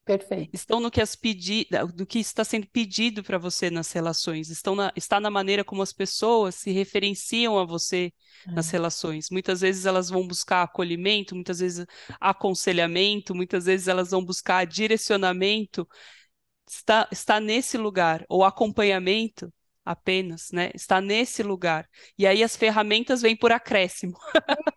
[0.05, 0.51] Perfeito.
[0.53, 4.75] Estão no que, as pedi do que está sendo pedido para você nas relações, estão
[4.75, 8.13] na, está na maneira como as pessoas se referenciam a você
[8.47, 8.51] é.
[8.51, 9.29] nas relações.
[9.31, 11.87] Muitas vezes elas vão buscar acolhimento, muitas vezes
[12.21, 15.89] aconselhamento, muitas vezes elas vão buscar direcionamento.
[16.69, 19.53] Está, está nesse lugar, ou acompanhamento,
[19.85, 20.71] apenas, né?
[20.75, 21.89] Está nesse lugar.
[22.17, 24.17] E aí as ferramentas vêm por acréscimo,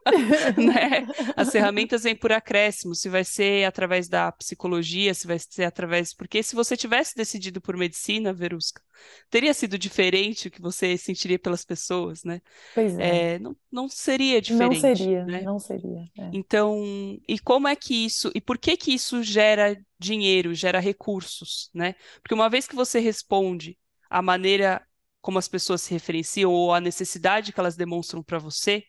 [0.58, 1.08] né?
[1.36, 6.14] As ferramentas vêm por acréscimo, se vai ser através da psicologia, se vai ser através...
[6.14, 8.82] Porque se você tivesse decidido por medicina, Verusca,
[9.30, 12.42] teria sido diferente o que você sentiria pelas pessoas, né?
[12.74, 13.34] Pois é.
[13.34, 15.42] é não, não seria diferente, Não seria, né?
[15.42, 16.06] não seria.
[16.18, 16.30] É.
[16.34, 16.84] Então,
[17.28, 18.32] e como é que isso...
[18.34, 21.94] E por que que isso gera dinheiro, gera recursos, né?
[22.22, 23.78] Porque uma vez que você responde
[24.10, 24.82] a maneira
[25.26, 28.86] como as pessoas se referenciam ou a necessidade que elas demonstram para você,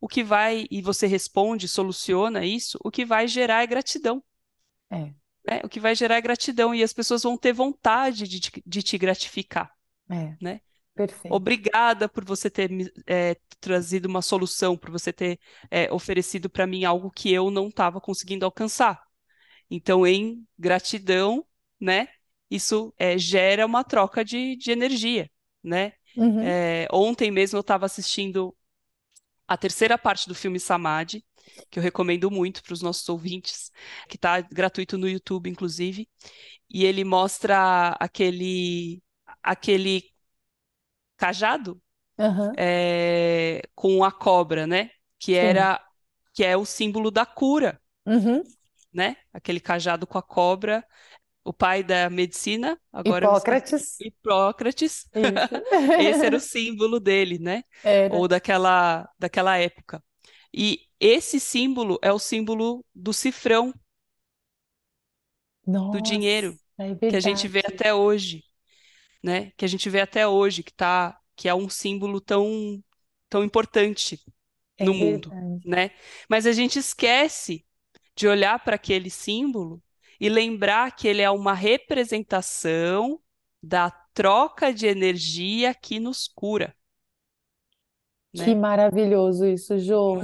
[0.00, 4.24] o que vai, e você responde, soluciona isso, o que vai gerar é gratidão.
[4.90, 5.12] É.
[5.46, 5.60] Né?
[5.62, 8.96] O que vai gerar é gratidão e as pessoas vão ter vontade de, de te
[8.96, 9.70] gratificar.
[10.08, 10.34] É.
[10.40, 10.62] Né?
[10.94, 11.34] Perfeito.
[11.34, 12.70] Obrigada por você ter
[13.06, 15.38] é, trazido uma solução, por você ter
[15.70, 19.02] é, oferecido para mim algo que eu não estava conseguindo alcançar.
[19.70, 21.44] Então, em gratidão,
[21.78, 22.08] né,
[22.50, 25.30] isso é, gera uma troca de, de energia
[25.62, 25.92] né?
[26.16, 26.40] Uhum.
[26.40, 28.54] É, ontem mesmo eu estava assistindo
[29.46, 31.24] a terceira parte do filme Samadhi,
[31.70, 33.70] que eu recomendo muito para os nossos ouvintes,
[34.08, 36.08] que está gratuito no YouTube, inclusive,
[36.70, 39.02] e ele mostra aquele
[39.42, 40.10] aquele
[41.16, 41.80] cajado
[42.18, 42.52] uhum.
[42.56, 44.90] é, com a cobra, né?
[45.18, 45.38] Que Sim.
[45.38, 45.84] era
[46.32, 48.42] que é o símbolo da cura, uhum.
[48.92, 49.16] né?
[49.32, 50.84] Aquele cajado com a cobra
[51.44, 54.00] o pai da medicina, agora Hipócrates.
[54.00, 55.08] Hipócrates.
[55.96, 57.64] Esse era o símbolo dele, né?
[57.82, 58.14] Era.
[58.14, 60.02] Ou daquela, daquela época.
[60.52, 63.72] E esse símbolo é o símbolo do cifrão
[65.66, 68.44] Nossa, do dinheiro é que a gente vê até hoje,
[69.22, 69.52] né?
[69.56, 72.82] Que a gente vê até hoje que tá, que é um símbolo tão
[73.28, 74.20] tão importante
[74.78, 75.30] é no mundo,
[75.64, 75.92] né?
[76.28, 77.66] Mas a gente esquece
[78.16, 79.82] de olhar para aquele símbolo
[80.22, 83.20] e lembrar que ele é uma representação
[83.60, 86.72] da troca de energia que nos cura.
[88.32, 88.44] Né?
[88.44, 90.22] Que maravilhoso isso, Jô.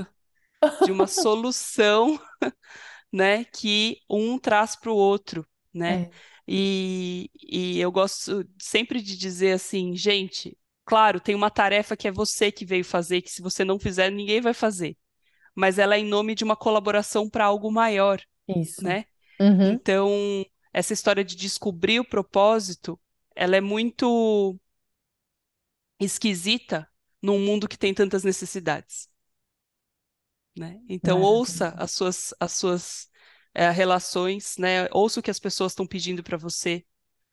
[0.86, 2.16] De uma solução,
[3.12, 5.44] né, que um traz para o outro,
[5.74, 6.02] né?
[6.02, 6.10] É.
[6.46, 12.12] E, e eu gosto sempre de dizer assim, gente, claro, tem uma tarefa que é
[12.12, 14.96] você que veio fazer, que se você não fizer, ninguém vai fazer.
[15.54, 18.82] Mas ela é em nome de uma colaboração para algo maior, Isso.
[18.82, 19.04] né?
[19.40, 19.72] Uhum.
[19.72, 20.10] Então,
[20.72, 23.00] essa história de descobrir o propósito,
[23.34, 24.58] ela é muito
[26.00, 26.88] esquisita
[27.22, 29.08] num mundo que tem tantas necessidades.
[30.56, 30.80] Né?
[30.88, 33.08] Então, ouça as suas, as suas
[33.54, 34.88] é, relações, né?
[34.92, 36.84] ouça o que as pessoas estão pedindo para você,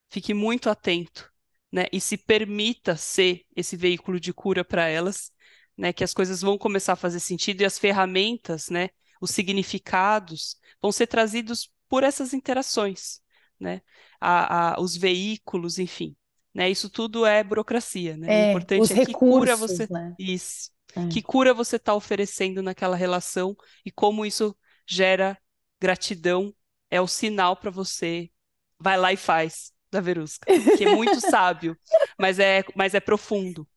[0.10, 1.32] fique muito atento
[1.72, 1.86] né?
[1.92, 5.32] e se permita ser esse veículo de cura para elas,
[5.78, 5.92] né?
[5.92, 8.90] que as coisas vão começar a fazer sentido e as ferramentas, né?
[9.20, 13.20] os significados vão ser trazidos por essas interações,
[13.60, 13.82] né?
[14.20, 16.16] A, a, os veículos, enfim.
[16.54, 16.70] Né?
[16.70, 18.28] Isso tudo é burocracia, né?
[18.28, 19.88] É, o importante os é que cura você.
[19.90, 20.16] Né?
[20.18, 20.72] Isso.
[20.96, 21.08] É.
[21.08, 23.56] Que cura você está oferecendo naquela relação
[23.86, 24.56] e como isso
[24.88, 25.38] gera
[25.80, 26.56] gratidão
[26.90, 28.32] é o sinal para você.
[28.80, 30.46] Vai lá e faz da Verusca,
[30.78, 31.78] que é muito sábio,
[32.20, 33.68] mas é, mas é profundo.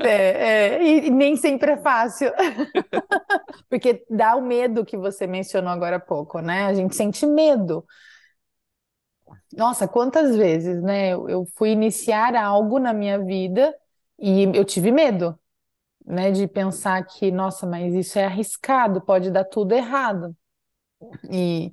[0.00, 2.32] É, é, é, e nem sempre é fácil,
[3.70, 6.66] porque dá o medo que você mencionou agora há pouco, né?
[6.66, 7.84] A gente sente medo.
[9.52, 11.10] Nossa, quantas vezes, né?
[11.10, 13.74] Eu, eu fui iniciar algo na minha vida
[14.18, 15.38] e eu tive medo,
[16.06, 16.30] né?
[16.32, 20.36] De pensar que, nossa, mas isso é arriscado, pode dar tudo errado.
[21.30, 21.72] E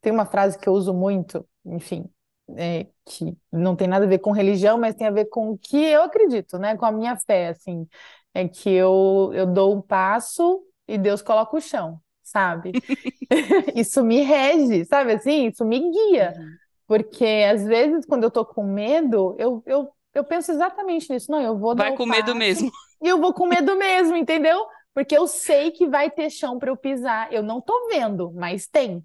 [0.00, 2.08] tem uma frase que eu uso muito, enfim,
[2.56, 5.58] é, que não tem nada a ver com religião, mas tem a ver com o
[5.58, 6.76] que eu acredito, né?
[6.76, 7.86] Com a minha fé, assim,
[8.32, 12.72] é que eu, eu dou um passo e Deus coloca o chão, sabe?
[13.74, 15.48] Isso me rege, sabe assim?
[15.48, 16.34] Isso me guia.
[16.36, 16.54] Uhum.
[16.86, 21.30] Porque às vezes, quando eu tô com medo, eu, eu, eu penso exatamente nisso.
[21.30, 22.70] Não, eu vou Vai dar com medo mesmo.
[23.02, 24.66] E eu vou com medo mesmo, entendeu?
[24.92, 27.32] Porque eu sei que vai ter chão para eu pisar.
[27.32, 29.02] Eu não tô vendo, mas tem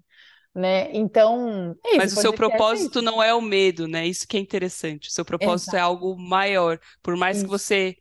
[0.54, 0.90] né?
[0.92, 4.06] Então, é isso, Mas o seu propósito é não é o medo, né?
[4.06, 5.08] Isso que é interessante.
[5.08, 5.76] O seu propósito é Exato.
[5.76, 6.78] é algo maior.
[7.02, 7.46] Por mais isso.
[7.46, 7.96] que você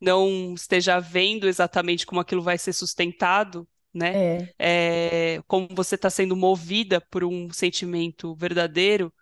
[0.00, 4.12] não esteja vendo exatamente como aquilo vai ser sustentado, né?
[4.14, 5.36] É.
[5.36, 9.12] É, como você está sendo movida por um sentimento verdadeiro,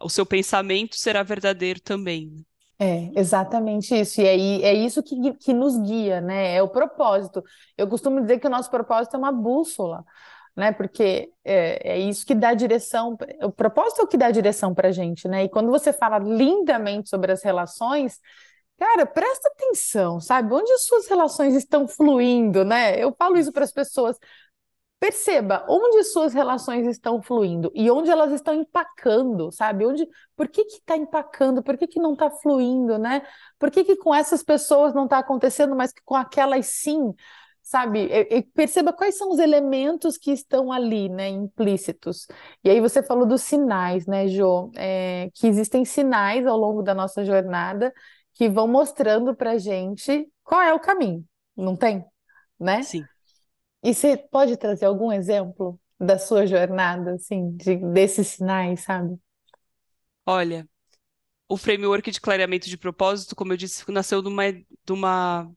[0.00, 2.30] o seu pensamento será verdadeiro também.
[2.30, 2.42] Né?
[2.80, 4.20] É, exatamente isso.
[4.20, 6.54] E aí é isso que, que nos guia, né?
[6.54, 7.42] É o propósito.
[7.76, 10.04] Eu costumo dizer que o nosso propósito é uma bússola
[10.58, 10.72] né?
[10.72, 14.88] Porque é, é, isso que dá direção, o propósito é o que dá direção para
[14.88, 15.44] a gente, né?
[15.44, 18.18] E quando você fala lindamente sobre as relações,
[18.76, 20.52] cara, presta atenção, sabe?
[20.52, 23.00] Onde as suas relações estão fluindo, né?
[23.00, 24.18] Eu falo isso para as pessoas.
[24.98, 29.86] Perceba onde suas relações estão fluindo e onde elas estão empacando, sabe?
[29.86, 31.62] Onde, por que que está empacando?
[31.62, 33.22] Por que que não está fluindo, né?
[33.60, 37.14] Por que que com essas pessoas não está acontecendo, mas que com aquelas sim?
[37.68, 38.06] Sabe?
[38.06, 42.26] E, e perceba quais são os elementos que estão ali, né, implícitos.
[42.64, 44.70] E aí você falou dos sinais, né, Jo?
[44.74, 47.92] É, que existem sinais ao longo da nossa jornada
[48.32, 51.22] que vão mostrando para gente qual é o caminho,
[51.54, 52.02] não tem?
[52.58, 52.82] Né?
[52.82, 53.04] Sim.
[53.84, 59.14] E você pode trazer algum exemplo da sua jornada, assim, de, desses sinais, sabe?
[60.24, 60.66] Olha,
[61.46, 65.52] o framework de clareamento de propósito, como eu disse, nasceu de uma, de uma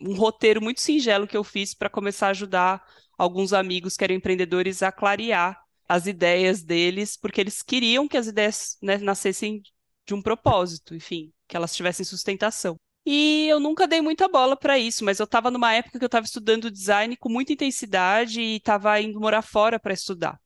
[0.00, 2.84] um roteiro muito singelo que eu fiz para começar a ajudar
[3.16, 8.26] alguns amigos que eram empreendedores a clarear as ideias deles, porque eles queriam que as
[8.26, 9.62] ideias né, nascessem
[10.06, 12.76] de um propósito, enfim, que elas tivessem sustentação.
[13.06, 16.06] E eu nunca dei muita bola para isso, mas eu estava numa época que eu
[16.06, 20.40] estava estudando design com muita intensidade e estava indo morar fora para estudar,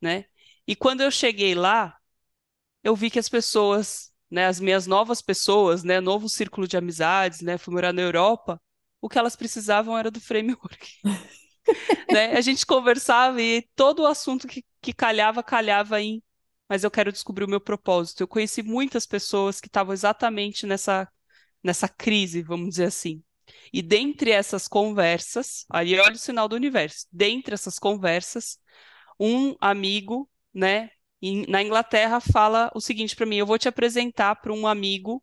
[0.00, 0.24] né?
[0.66, 1.96] E quando eu cheguei lá,
[2.82, 7.40] eu vi que as pessoas, né, as minhas novas pessoas, né, novo círculo de amizades,
[7.42, 8.60] né, fui morar na Europa,
[9.04, 10.98] o que elas precisavam era do framework.
[12.10, 12.32] né?
[12.38, 16.22] A gente conversava e todo o assunto que, que calhava, calhava em
[16.66, 18.22] mas eu quero descobrir o meu propósito.
[18.22, 21.06] Eu conheci muitas pessoas que estavam exatamente nessa,
[21.62, 23.22] nessa crise, vamos dizer assim.
[23.70, 27.06] E dentre essas conversas, aí olha o sinal do universo.
[27.12, 28.58] Dentre essas conversas,
[29.20, 30.88] um amigo, né,
[31.46, 35.22] na Inglaterra fala o seguinte para mim: eu vou te apresentar para um amigo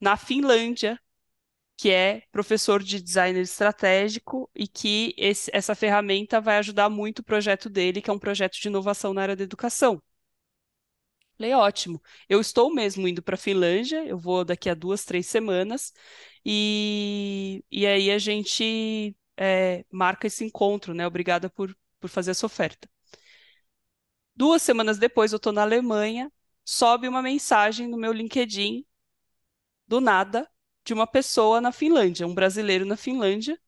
[0.00, 0.98] na Finlândia
[1.82, 7.24] que é professor de design estratégico e que esse, essa ferramenta vai ajudar muito o
[7.24, 10.00] projeto dele, que é um projeto de inovação na área da educação.
[11.36, 12.00] Falei, ótimo.
[12.28, 15.92] Eu estou mesmo indo para a Finlândia, eu vou daqui a duas, três semanas,
[16.44, 21.04] e, e aí a gente é, marca esse encontro, né?
[21.04, 22.88] Obrigada por, por fazer essa oferta.
[24.36, 26.30] Duas semanas depois, eu estou na Alemanha,
[26.64, 28.86] sobe uma mensagem no meu LinkedIn,
[29.88, 30.48] do nada,
[30.84, 33.58] de uma pessoa na Finlândia, um brasileiro na Finlândia,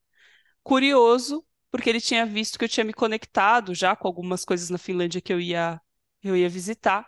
[0.62, 4.78] curioso, porque ele tinha visto que eu tinha me conectado já com algumas coisas na
[4.78, 5.80] Finlândia que eu ia,
[6.22, 7.06] eu ia visitar,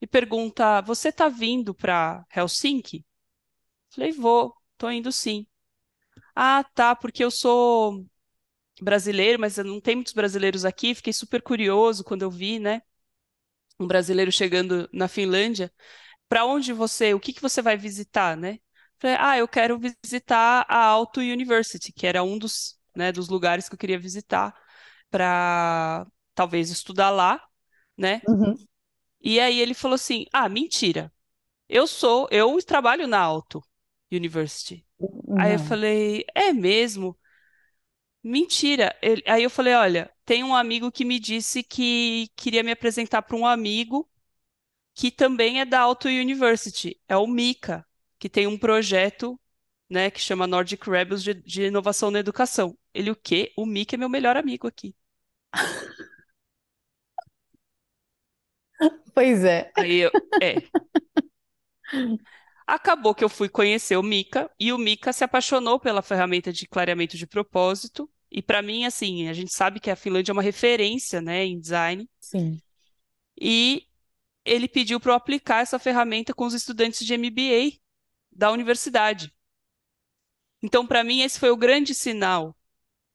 [0.00, 3.04] e pergunta: Você está vindo para Helsinki?
[3.90, 5.46] Falei: Vou, estou indo sim.
[6.34, 8.06] Ah, tá, porque eu sou
[8.82, 10.94] brasileiro, mas não tem muitos brasileiros aqui.
[10.94, 12.82] Fiquei super curioso quando eu vi, né?
[13.80, 15.72] Um brasileiro chegando na Finlândia.
[16.28, 18.60] Para onde você, o que que você vai visitar, né?
[18.98, 23.68] Falei, ah, eu quero visitar a Alto University, que era um dos, né, dos lugares
[23.68, 24.54] que eu queria visitar
[25.10, 27.40] para talvez estudar lá,
[27.96, 28.20] né?
[28.26, 28.56] Uhum.
[29.20, 31.12] E aí ele falou assim: ah, mentira.
[31.68, 33.62] Eu sou, eu trabalho na Alto
[34.10, 34.84] University.
[34.98, 35.38] Não.
[35.38, 37.16] Aí eu falei, é mesmo?
[38.22, 38.96] Mentira.
[39.02, 43.22] Ele, aí eu falei, olha, tem um amigo que me disse que queria me apresentar
[43.22, 44.10] para um amigo
[44.94, 47.87] que também é da Alto University, é o Mika
[48.18, 49.38] que tem um projeto,
[49.88, 52.76] né, que chama Nordic Rebels de, de inovação na educação.
[52.92, 53.52] Ele o quê?
[53.56, 54.94] O Mickey é meu melhor amigo aqui.
[59.14, 59.72] Pois é.
[59.76, 60.10] Aí eu,
[60.40, 60.62] é.
[62.66, 66.68] Acabou que eu fui conhecer o Mika e o Mika se apaixonou pela ferramenta de
[66.68, 68.08] clareamento de propósito.
[68.30, 71.58] E para mim, assim, a gente sabe que a Finlândia é uma referência, né, em
[71.58, 72.08] design.
[72.20, 72.60] Sim.
[73.40, 73.84] E
[74.44, 77.78] ele pediu para eu aplicar essa ferramenta com os estudantes de MBA
[78.38, 79.34] da universidade.
[80.62, 82.56] Então, para mim, esse foi o grande sinal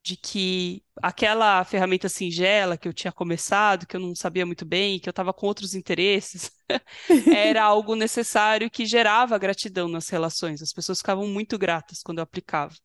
[0.03, 4.99] de que aquela ferramenta singela que eu tinha começado, que eu não sabia muito bem,
[4.99, 6.51] que eu estava com outros interesses,
[7.33, 10.61] era algo necessário que gerava gratidão nas relações.
[10.61, 12.75] As pessoas ficavam muito gratas quando eu aplicava.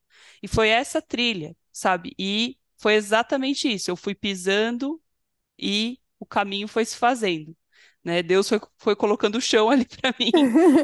[0.43, 2.15] E foi essa trilha, sabe?
[2.19, 3.91] E foi exatamente isso.
[3.91, 5.01] Eu fui pisando
[5.59, 7.57] e o caminho foi se fazendo.
[8.05, 8.23] Né?
[8.23, 10.31] Deus foi, foi colocando o chão ali para mim,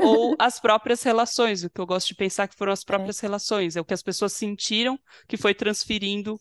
[0.03, 3.27] ou as próprias relações, o que eu gosto de pensar que foram as próprias é.
[3.27, 4.99] relações, é o que as pessoas sentiram
[5.29, 6.39] que foi transferindo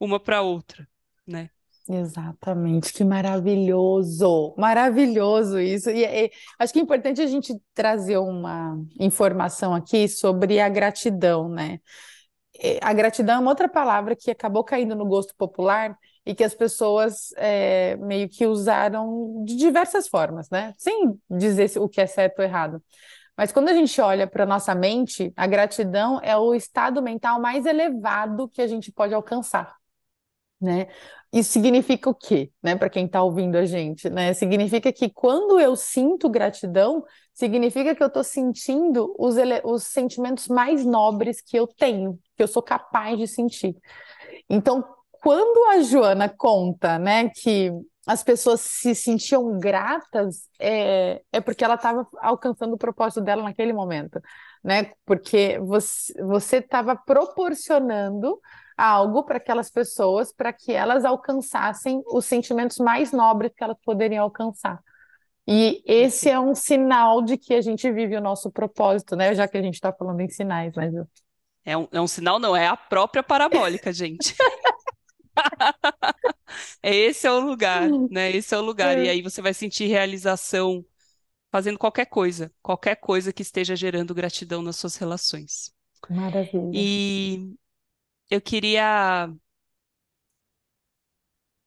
[0.00, 0.86] uma para outra,
[1.26, 1.50] né?
[1.86, 5.90] Exatamente, que maravilhoso, maravilhoso isso.
[5.90, 11.46] E, e, acho que é importante a gente trazer uma informação aqui sobre a gratidão,
[11.46, 11.80] né?
[12.80, 16.54] A gratidão é uma outra palavra que acabou caindo no gosto popular, e que as
[16.54, 20.72] pessoas é, meio que usaram de diversas formas, né?
[20.78, 22.82] Sem dizer o que é certo ou errado.
[23.36, 27.66] Mas quando a gente olha para nossa mente, a gratidão é o estado mental mais
[27.66, 29.74] elevado que a gente pode alcançar,
[30.60, 30.86] né?
[31.32, 32.76] Isso significa o quê, né?
[32.76, 34.32] Para quem está ouvindo a gente, né?
[34.34, 40.86] Significa que quando eu sinto gratidão, significa que eu estou sentindo os, os sentimentos mais
[40.86, 43.76] nobres que eu tenho, que eu sou capaz de sentir.
[44.48, 44.84] Então,
[45.24, 47.72] quando a Joana conta, né, que
[48.06, 53.72] as pessoas se sentiam gratas, é, é porque ela estava alcançando o propósito dela naquele
[53.72, 54.20] momento,
[54.62, 54.92] né?
[55.06, 58.38] Porque você estava proporcionando
[58.76, 64.24] algo para aquelas pessoas para que elas alcançassem os sentimentos mais nobres que elas poderiam
[64.24, 64.78] alcançar.
[65.46, 69.34] E esse é um sinal de que a gente vive o nosso propósito, né?
[69.34, 70.92] Já que a gente está falando em sinais, mas.
[71.64, 74.36] É um, é um sinal, não, é a própria parabólica, gente.
[76.82, 78.30] Esse é o lugar, né?
[78.30, 78.98] Esse é o lugar.
[78.98, 79.10] E é.
[79.10, 80.84] aí você vai sentir realização
[81.50, 85.72] fazendo qualquer coisa, qualquer coisa que esteja gerando gratidão nas suas relações.
[86.10, 86.70] Maravilha.
[86.72, 87.54] E
[88.30, 89.32] eu queria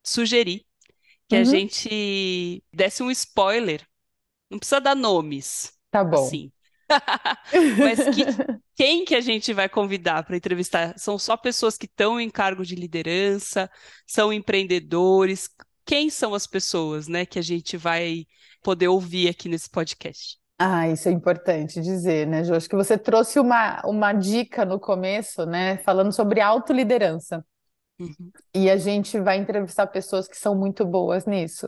[0.03, 0.65] sugerir
[1.27, 1.45] que a uhum.
[1.45, 3.85] gente desse um spoiler.
[4.49, 5.73] Não precisa dar nomes.
[5.91, 6.25] Tá bom.
[6.25, 6.51] Assim.
[7.79, 8.23] Mas que,
[8.77, 10.93] quem que a gente vai convidar para entrevistar?
[10.99, 13.67] São só pessoas que estão em cargo de liderança,
[14.05, 15.49] são empreendedores.
[15.83, 18.27] Quem são as pessoas, né, que a gente vai
[18.61, 20.37] poder ouvir aqui nesse podcast?
[20.59, 22.53] Ah, isso é importante dizer, né, Jô?
[22.53, 27.43] Acho que você trouxe uma, uma dica no começo, né, falando sobre autoliderança.
[27.99, 28.31] Uhum.
[28.53, 31.67] E a gente vai entrevistar pessoas que são muito boas nisso.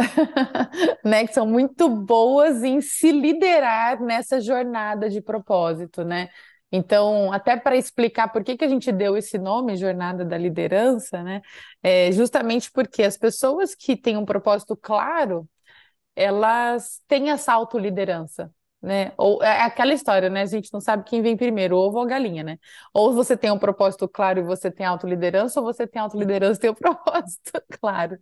[1.04, 6.28] né, que são muito boas em se liderar nessa jornada de propósito, né?
[6.72, 11.22] Então, até para explicar por que, que a gente deu esse nome, Jornada da Liderança,
[11.22, 11.40] né?
[11.82, 15.48] É justamente porque as pessoas que têm um propósito claro,
[16.16, 18.52] elas têm essa autoliderança
[18.82, 19.12] né?
[19.16, 20.42] Ou é aquela história, né?
[20.42, 22.58] A gente não sabe quem vem primeiro, ovo ou a galinha, né?
[22.94, 26.60] Ou você tem um propósito claro e você tem autoliderança, ou você tem autoliderança e
[26.60, 28.18] tem o um propósito claro.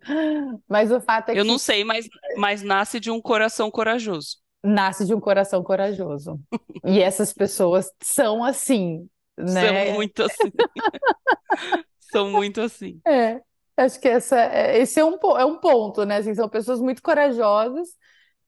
[0.67, 1.39] Mas o fato é que.
[1.39, 4.37] Eu não sei, mas, mas nasce de um coração corajoso.
[4.61, 6.37] Nasce de um coração corajoso.
[6.83, 9.07] e essas pessoas são assim,
[9.37, 9.85] né?
[9.85, 10.51] São muito assim.
[12.11, 12.99] são muito assim.
[13.07, 13.41] É.
[13.77, 16.17] Acho que essa, é, esse é um, é um ponto, né?
[16.17, 17.87] Assim, são pessoas muito corajosas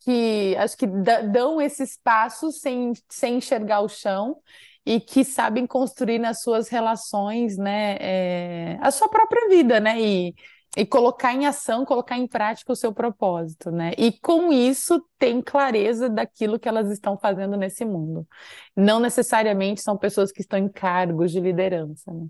[0.01, 0.87] que acho que
[1.31, 4.37] dão esses passos sem, sem enxergar o chão
[4.85, 10.35] e que sabem construir nas suas relações, né, é, a sua própria vida, né, e,
[10.75, 15.39] e colocar em ação, colocar em prática o seu propósito, né, e com isso tem
[15.39, 18.27] clareza daquilo que elas estão fazendo nesse mundo.
[18.75, 22.27] Não necessariamente são pessoas que estão em cargos de liderança, né.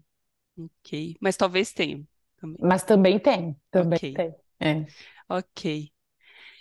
[0.57, 2.05] Ok, mas talvez tenham.
[2.35, 2.57] Também.
[2.59, 4.13] Mas também tem, também okay.
[4.13, 4.35] tem.
[4.59, 4.85] É.
[5.29, 5.89] Ok.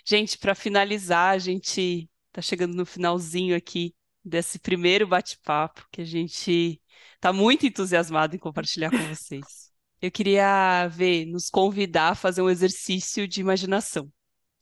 [0.05, 6.05] Gente, para finalizar, a gente está chegando no finalzinho aqui desse primeiro bate-papo que a
[6.05, 6.81] gente
[7.15, 9.71] está muito entusiasmado em compartilhar com vocês.
[10.01, 14.11] Eu queria ver, nos convidar a fazer um exercício de imaginação,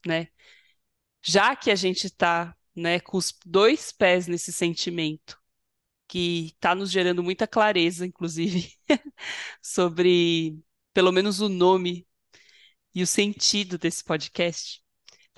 [0.05, 0.27] né?
[1.21, 5.37] Já que a gente está, né, com os dois pés nesse sentimento
[6.07, 8.73] que está nos gerando muita clareza, inclusive,
[9.61, 10.57] sobre
[10.93, 12.07] pelo menos o nome
[12.93, 14.81] e o sentido desse podcast.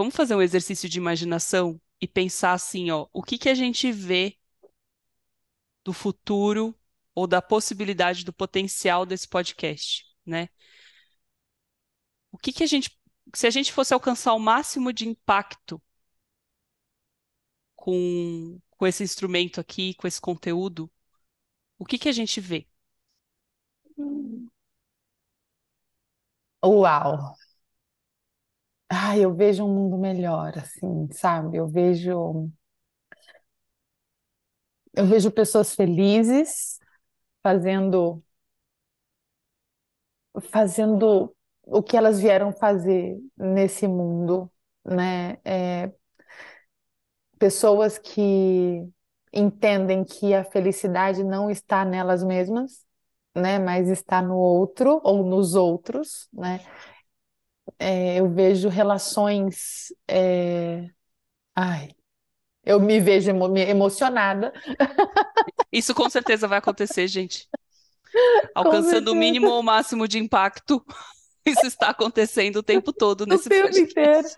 [0.01, 3.91] Vamos fazer um exercício de imaginação e pensar assim, ó, o que que a gente
[3.91, 4.35] vê
[5.85, 6.75] do futuro
[7.13, 10.49] ou da possibilidade do potencial desse podcast, né?
[12.31, 12.89] O que que a gente
[13.35, 15.79] se a gente fosse alcançar o máximo de impacto
[17.75, 20.89] com, com esse instrumento aqui, com esse conteúdo,
[21.79, 22.67] o que que a gente vê?
[26.63, 27.35] Uau!
[28.91, 31.57] Ah, eu vejo um mundo melhor, assim, sabe?
[31.57, 32.51] Eu vejo,
[34.93, 36.79] eu vejo pessoas felizes
[37.43, 38.23] fazendo,
[40.51, 44.51] fazendo o que elas vieram fazer nesse mundo,
[44.85, 45.37] né?
[45.45, 45.91] É,
[47.39, 48.87] pessoas que
[49.33, 52.85] entendem que a felicidade não está nelas mesmas,
[53.35, 53.57] né?
[53.59, 56.59] Mas está no outro ou nos outros, né?
[57.83, 59.93] É, eu vejo relações.
[60.07, 60.87] é,
[61.55, 61.91] Ai,
[62.65, 64.53] eu me vejo emo- emocionada,
[65.71, 67.49] Isso com certeza vai acontecer, gente.
[68.53, 70.83] Alcançando o mínimo ou máximo de impacto.
[71.45, 74.29] Isso está acontecendo o tempo todo o nesse tempo inteiro.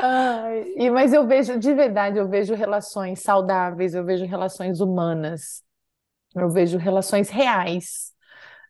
[0.00, 5.62] Ai, e, mas eu vejo, de verdade, eu vejo relações saudáveis, eu vejo relações humanas,
[6.36, 8.12] eu vejo relações reais,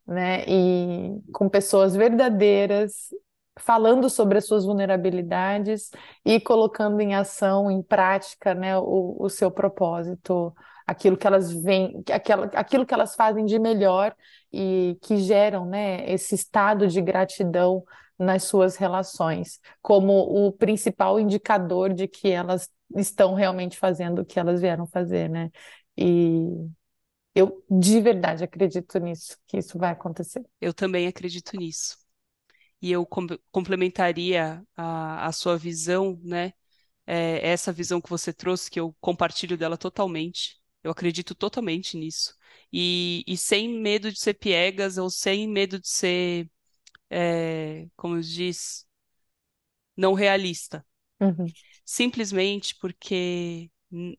[0.07, 0.45] né?
[0.49, 3.11] E com pessoas verdadeiras,
[3.59, 5.91] falando sobre as suas vulnerabilidades
[6.25, 10.55] e colocando em ação, em prática, né, o, o seu propósito,
[10.87, 14.15] aquilo que elas vêm, aquela, aquilo que elas fazem de melhor
[14.53, 17.85] e que geram, né, esse estado de gratidão
[18.19, 24.39] nas suas relações, como o principal indicador de que elas estão realmente fazendo o que
[24.39, 25.51] elas vieram fazer, né?
[25.97, 26.69] E
[27.35, 30.45] eu de verdade acredito nisso, que isso vai acontecer.
[30.61, 31.97] Eu também acredito nisso.
[32.83, 36.53] E eu com- complementaria a, a sua visão, né?
[37.07, 40.61] É, essa visão que você trouxe, que eu compartilho dela totalmente.
[40.85, 42.35] Eu acredito totalmente nisso.
[42.73, 46.51] E, e sem medo de ser piegas ou sem medo de ser,
[47.11, 48.87] é, como diz,
[49.97, 50.85] não realista.
[51.21, 51.55] Uhum,
[51.85, 53.71] Simplesmente porque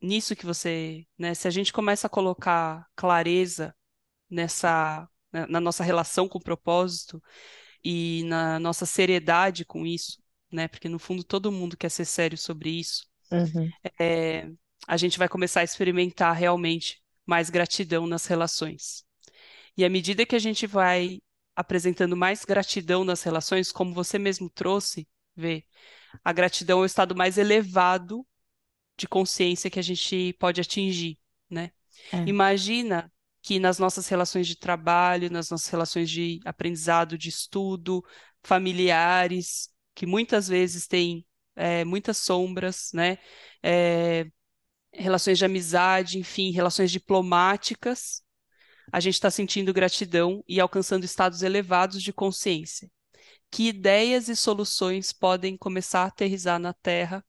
[0.02, 1.34] nisso que você, né?
[1.34, 3.76] Se a gente começa a colocar clareza
[4.30, 7.24] nessa, na na nossa relação com o propósito
[7.84, 10.22] e na nossa seriedade com isso,
[10.52, 10.68] né?
[10.68, 13.08] Porque no fundo todo mundo quer ser sério sobre isso.
[13.32, 14.50] uhum, É,
[14.88, 19.04] a gente vai começar a experimentar realmente mais gratidão nas relações.
[19.78, 21.22] E à medida que a gente vai
[21.56, 25.66] apresentando mais gratidão nas relações, como você mesmo trouxe, vê,
[26.24, 28.26] a gratidão é o estado mais elevado
[28.98, 31.20] de consciência que a gente pode atingir,
[31.50, 31.72] né?
[32.12, 33.12] é, Imagina
[33.42, 38.04] que nas nossas relações de trabalho, nas nossas relações de aprendizado, de estudo,
[38.44, 41.26] familiares, que muitas vezes têm
[41.56, 43.18] é, muitas sombras, né?
[43.64, 44.26] É,
[44.94, 48.24] relações de amizade, enfim, relações diplomáticas,
[48.92, 52.92] a gente está sentindo gratidão e alcançando estados elevados de consciência.
[53.50, 57.24] Que ideias e soluções podem começar a aterrissar na Terra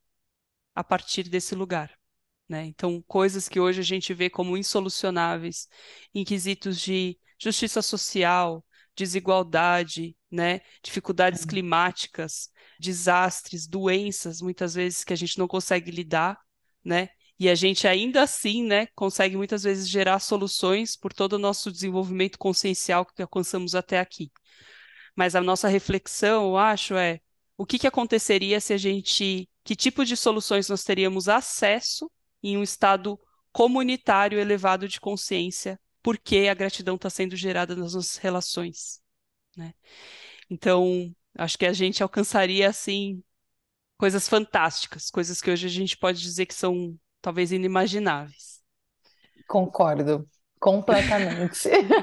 [0.75, 2.02] a partir desse lugar?
[2.49, 2.67] Né?
[2.67, 5.69] Então, coisas que hoje a gente vê como insolucionáveis,
[6.15, 8.65] em quesitos de justiça social,
[8.97, 10.61] desigualdade, né?
[10.83, 16.39] Dificuldades climáticas, desastres, doenças, muitas vezes que a gente não consegue lidar,
[16.85, 17.09] né?
[17.39, 21.73] E a gente ainda assim, né, consegue muitas vezes gerar soluções por todo o nosso
[21.73, 24.31] desenvolvimento consciencial que alcançamos até aqui.
[25.17, 27.21] Mas a nossa reflexão, eu acho, é
[27.57, 32.11] o que que aconteceria se a gente, que tipo de soluções nós teríamos acesso
[32.43, 33.19] em um estado
[33.53, 39.01] comunitário elevado de consciência, porque a gratidão está sendo gerada nas nossas relações,
[39.57, 39.75] né?
[40.51, 43.23] Então, acho que a gente alcançaria assim
[43.99, 48.63] coisas fantásticas, coisas que hoje a gente pode dizer que são talvez inimagináveis.
[49.47, 50.27] concordo
[50.59, 51.69] completamente.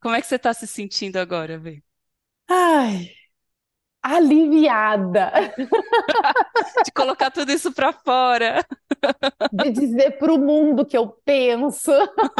[0.00, 1.82] Como é que você está se sentindo agora, Vê?
[2.48, 3.16] Ai,
[4.02, 5.32] aliviada
[6.84, 8.64] De colocar tudo isso para fora.
[9.52, 11.92] de dizer para o mundo que eu penso,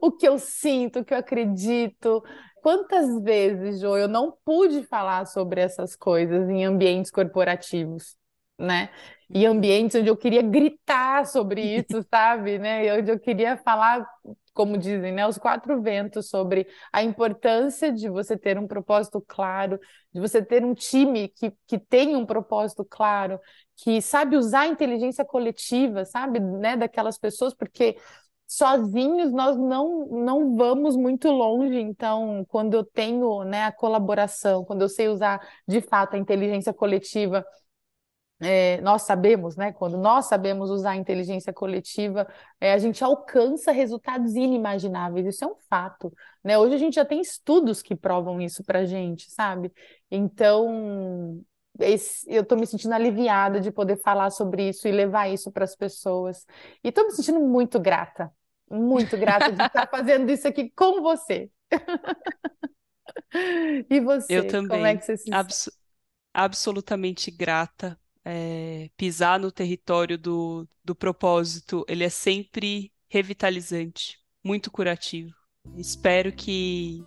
[0.00, 2.22] o que eu sinto, o que eu acredito.
[2.62, 8.16] Quantas vezes, Jo, eu não pude falar sobre essas coisas em ambientes corporativos,
[8.60, 8.90] né?
[9.28, 12.58] E ambientes onde eu queria gritar sobre isso, sabe?
[12.58, 12.86] Né?
[12.86, 14.06] E onde eu queria falar,
[14.52, 15.26] como dizem, né?
[15.26, 19.78] Os quatro ventos sobre a importância de você ter um propósito claro,
[20.12, 23.40] de você ter um time que, que tem um propósito claro,
[23.76, 26.40] que sabe usar a inteligência coletiva, sabe?
[26.40, 26.76] Né?
[26.76, 27.96] Daquelas pessoas, porque
[28.46, 31.78] sozinhos nós não, não vamos muito longe.
[31.78, 36.74] Então, quando eu tenho, né, a colaboração, quando eu sei usar de fato a inteligência
[36.74, 37.44] coletiva
[38.40, 39.72] é, nós sabemos, né?
[39.72, 42.26] Quando nós sabemos usar a inteligência coletiva,
[42.58, 45.26] é, a gente alcança resultados inimagináveis.
[45.26, 46.10] Isso é um fato,
[46.42, 46.58] né?
[46.58, 49.70] Hoje a gente já tem estudos que provam isso para gente, sabe?
[50.10, 51.44] Então,
[51.78, 55.64] esse, eu estou me sentindo aliviada de poder falar sobre isso e levar isso para
[55.64, 56.46] as pessoas.
[56.82, 58.32] E estou me sentindo muito grata,
[58.70, 61.50] muito grata de estar fazendo isso aqui com você.
[63.90, 64.38] e você?
[64.38, 64.78] Eu também.
[64.78, 65.70] Como é que você se Abs
[66.32, 75.34] absolutamente grata é, pisar no território do, do propósito, ele é sempre revitalizante, muito curativo.
[75.76, 77.04] Espero que,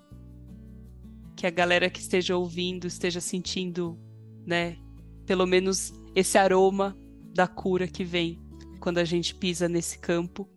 [1.36, 3.98] que a galera que esteja ouvindo esteja sentindo,
[4.46, 4.78] né,
[5.26, 6.98] pelo menos esse aroma
[7.34, 8.40] da cura que vem
[8.80, 10.50] quando a gente pisa nesse campo,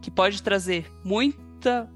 [0.00, 1.90] que pode trazer muita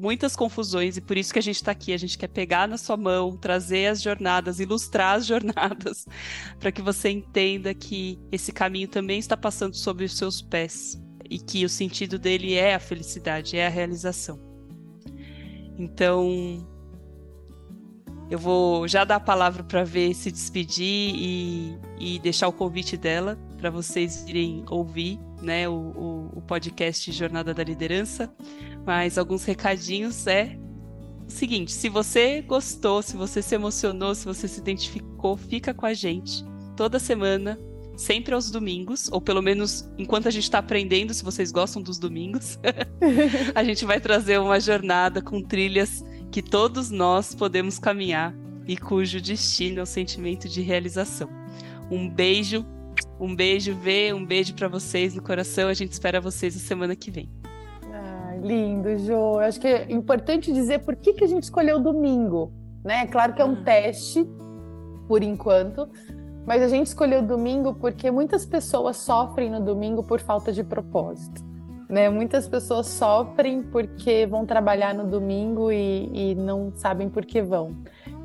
[0.00, 1.92] muitas confusões e por isso que a gente está aqui.
[1.92, 6.06] A gente quer pegar na sua mão, trazer as jornadas, ilustrar as jornadas,
[6.58, 11.38] para que você entenda que esse caminho também está passando sobre os seus pés e
[11.38, 14.40] que o sentido dele é a felicidade, é a realização.
[15.78, 16.66] Então,
[18.30, 22.96] eu vou já dar a palavra para ver se despedir e, e deixar o convite
[22.96, 28.32] dela para vocês irem ouvir né, o, o, o podcast Jornada da Liderança.
[28.90, 30.58] Mas alguns recadinhos é
[31.24, 35.86] o seguinte: se você gostou, se você se emocionou, se você se identificou, fica com
[35.86, 36.44] a gente
[36.76, 37.56] toda semana,
[37.96, 42.00] sempre aos domingos, ou pelo menos enquanto a gente está aprendendo, se vocês gostam dos
[42.00, 42.58] domingos,
[43.54, 48.34] a gente vai trazer uma jornada com trilhas que todos nós podemos caminhar
[48.66, 51.30] e cujo destino é o sentimento de realização.
[51.88, 52.66] Um beijo,
[53.20, 55.68] um beijo, Vê, um beijo para vocês no coração.
[55.68, 57.39] A gente espera vocês a semana que vem.
[58.42, 59.12] Lindo, Jo.
[59.12, 62.52] Eu acho que é importante dizer por que, que a gente escolheu o domingo.
[62.84, 63.06] Né?
[63.06, 63.64] Claro que é um ah.
[63.64, 64.26] teste,
[65.06, 65.88] por enquanto,
[66.46, 71.44] mas a gente escolheu domingo porque muitas pessoas sofrem no domingo por falta de propósito.
[71.88, 72.08] Né?
[72.08, 77.76] Muitas pessoas sofrem porque vão trabalhar no domingo e, e não sabem por que vão.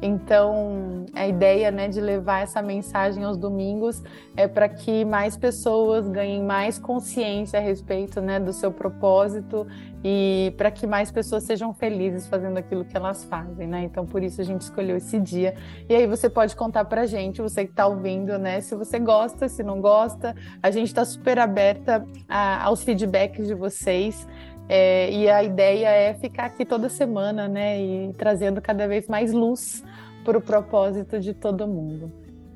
[0.01, 4.03] Então, a ideia né, de levar essa mensagem aos domingos
[4.37, 9.65] é para que mais pessoas ganhem mais consciência a respeito né, do seu propósito
[10.07, 13.65] e para que mais pessoas sejam felizes fazendo aquilo que elas fazem.
[13.65, 13.85] Né?
[13.85, 15.55] Então, por isso a gente escolheu esse dia.
[15.89, 18.99] E aí você pode contar para a gente, você que está ouvindo, né, se você
[18.99, 20.35] gosta, se não gosta.
[20.61, 24.27] A gente está super aberta a, aos feedbacks de vocês.
[24.69, 27.81] É, e a ideia é ficar aqui toda semana, né?
[27.81, 29.83] E trazendo cada vez mais luz
[30.23, 32.11] para o propósito de todo mundo.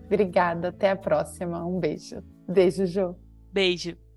[0.06, 1.66] Obrigada, até a próxima.
[1.66, 2.22] Um beijo.
[2.47, 3.16] Beijo, Jo.
[3.52, 4.09] Beijo.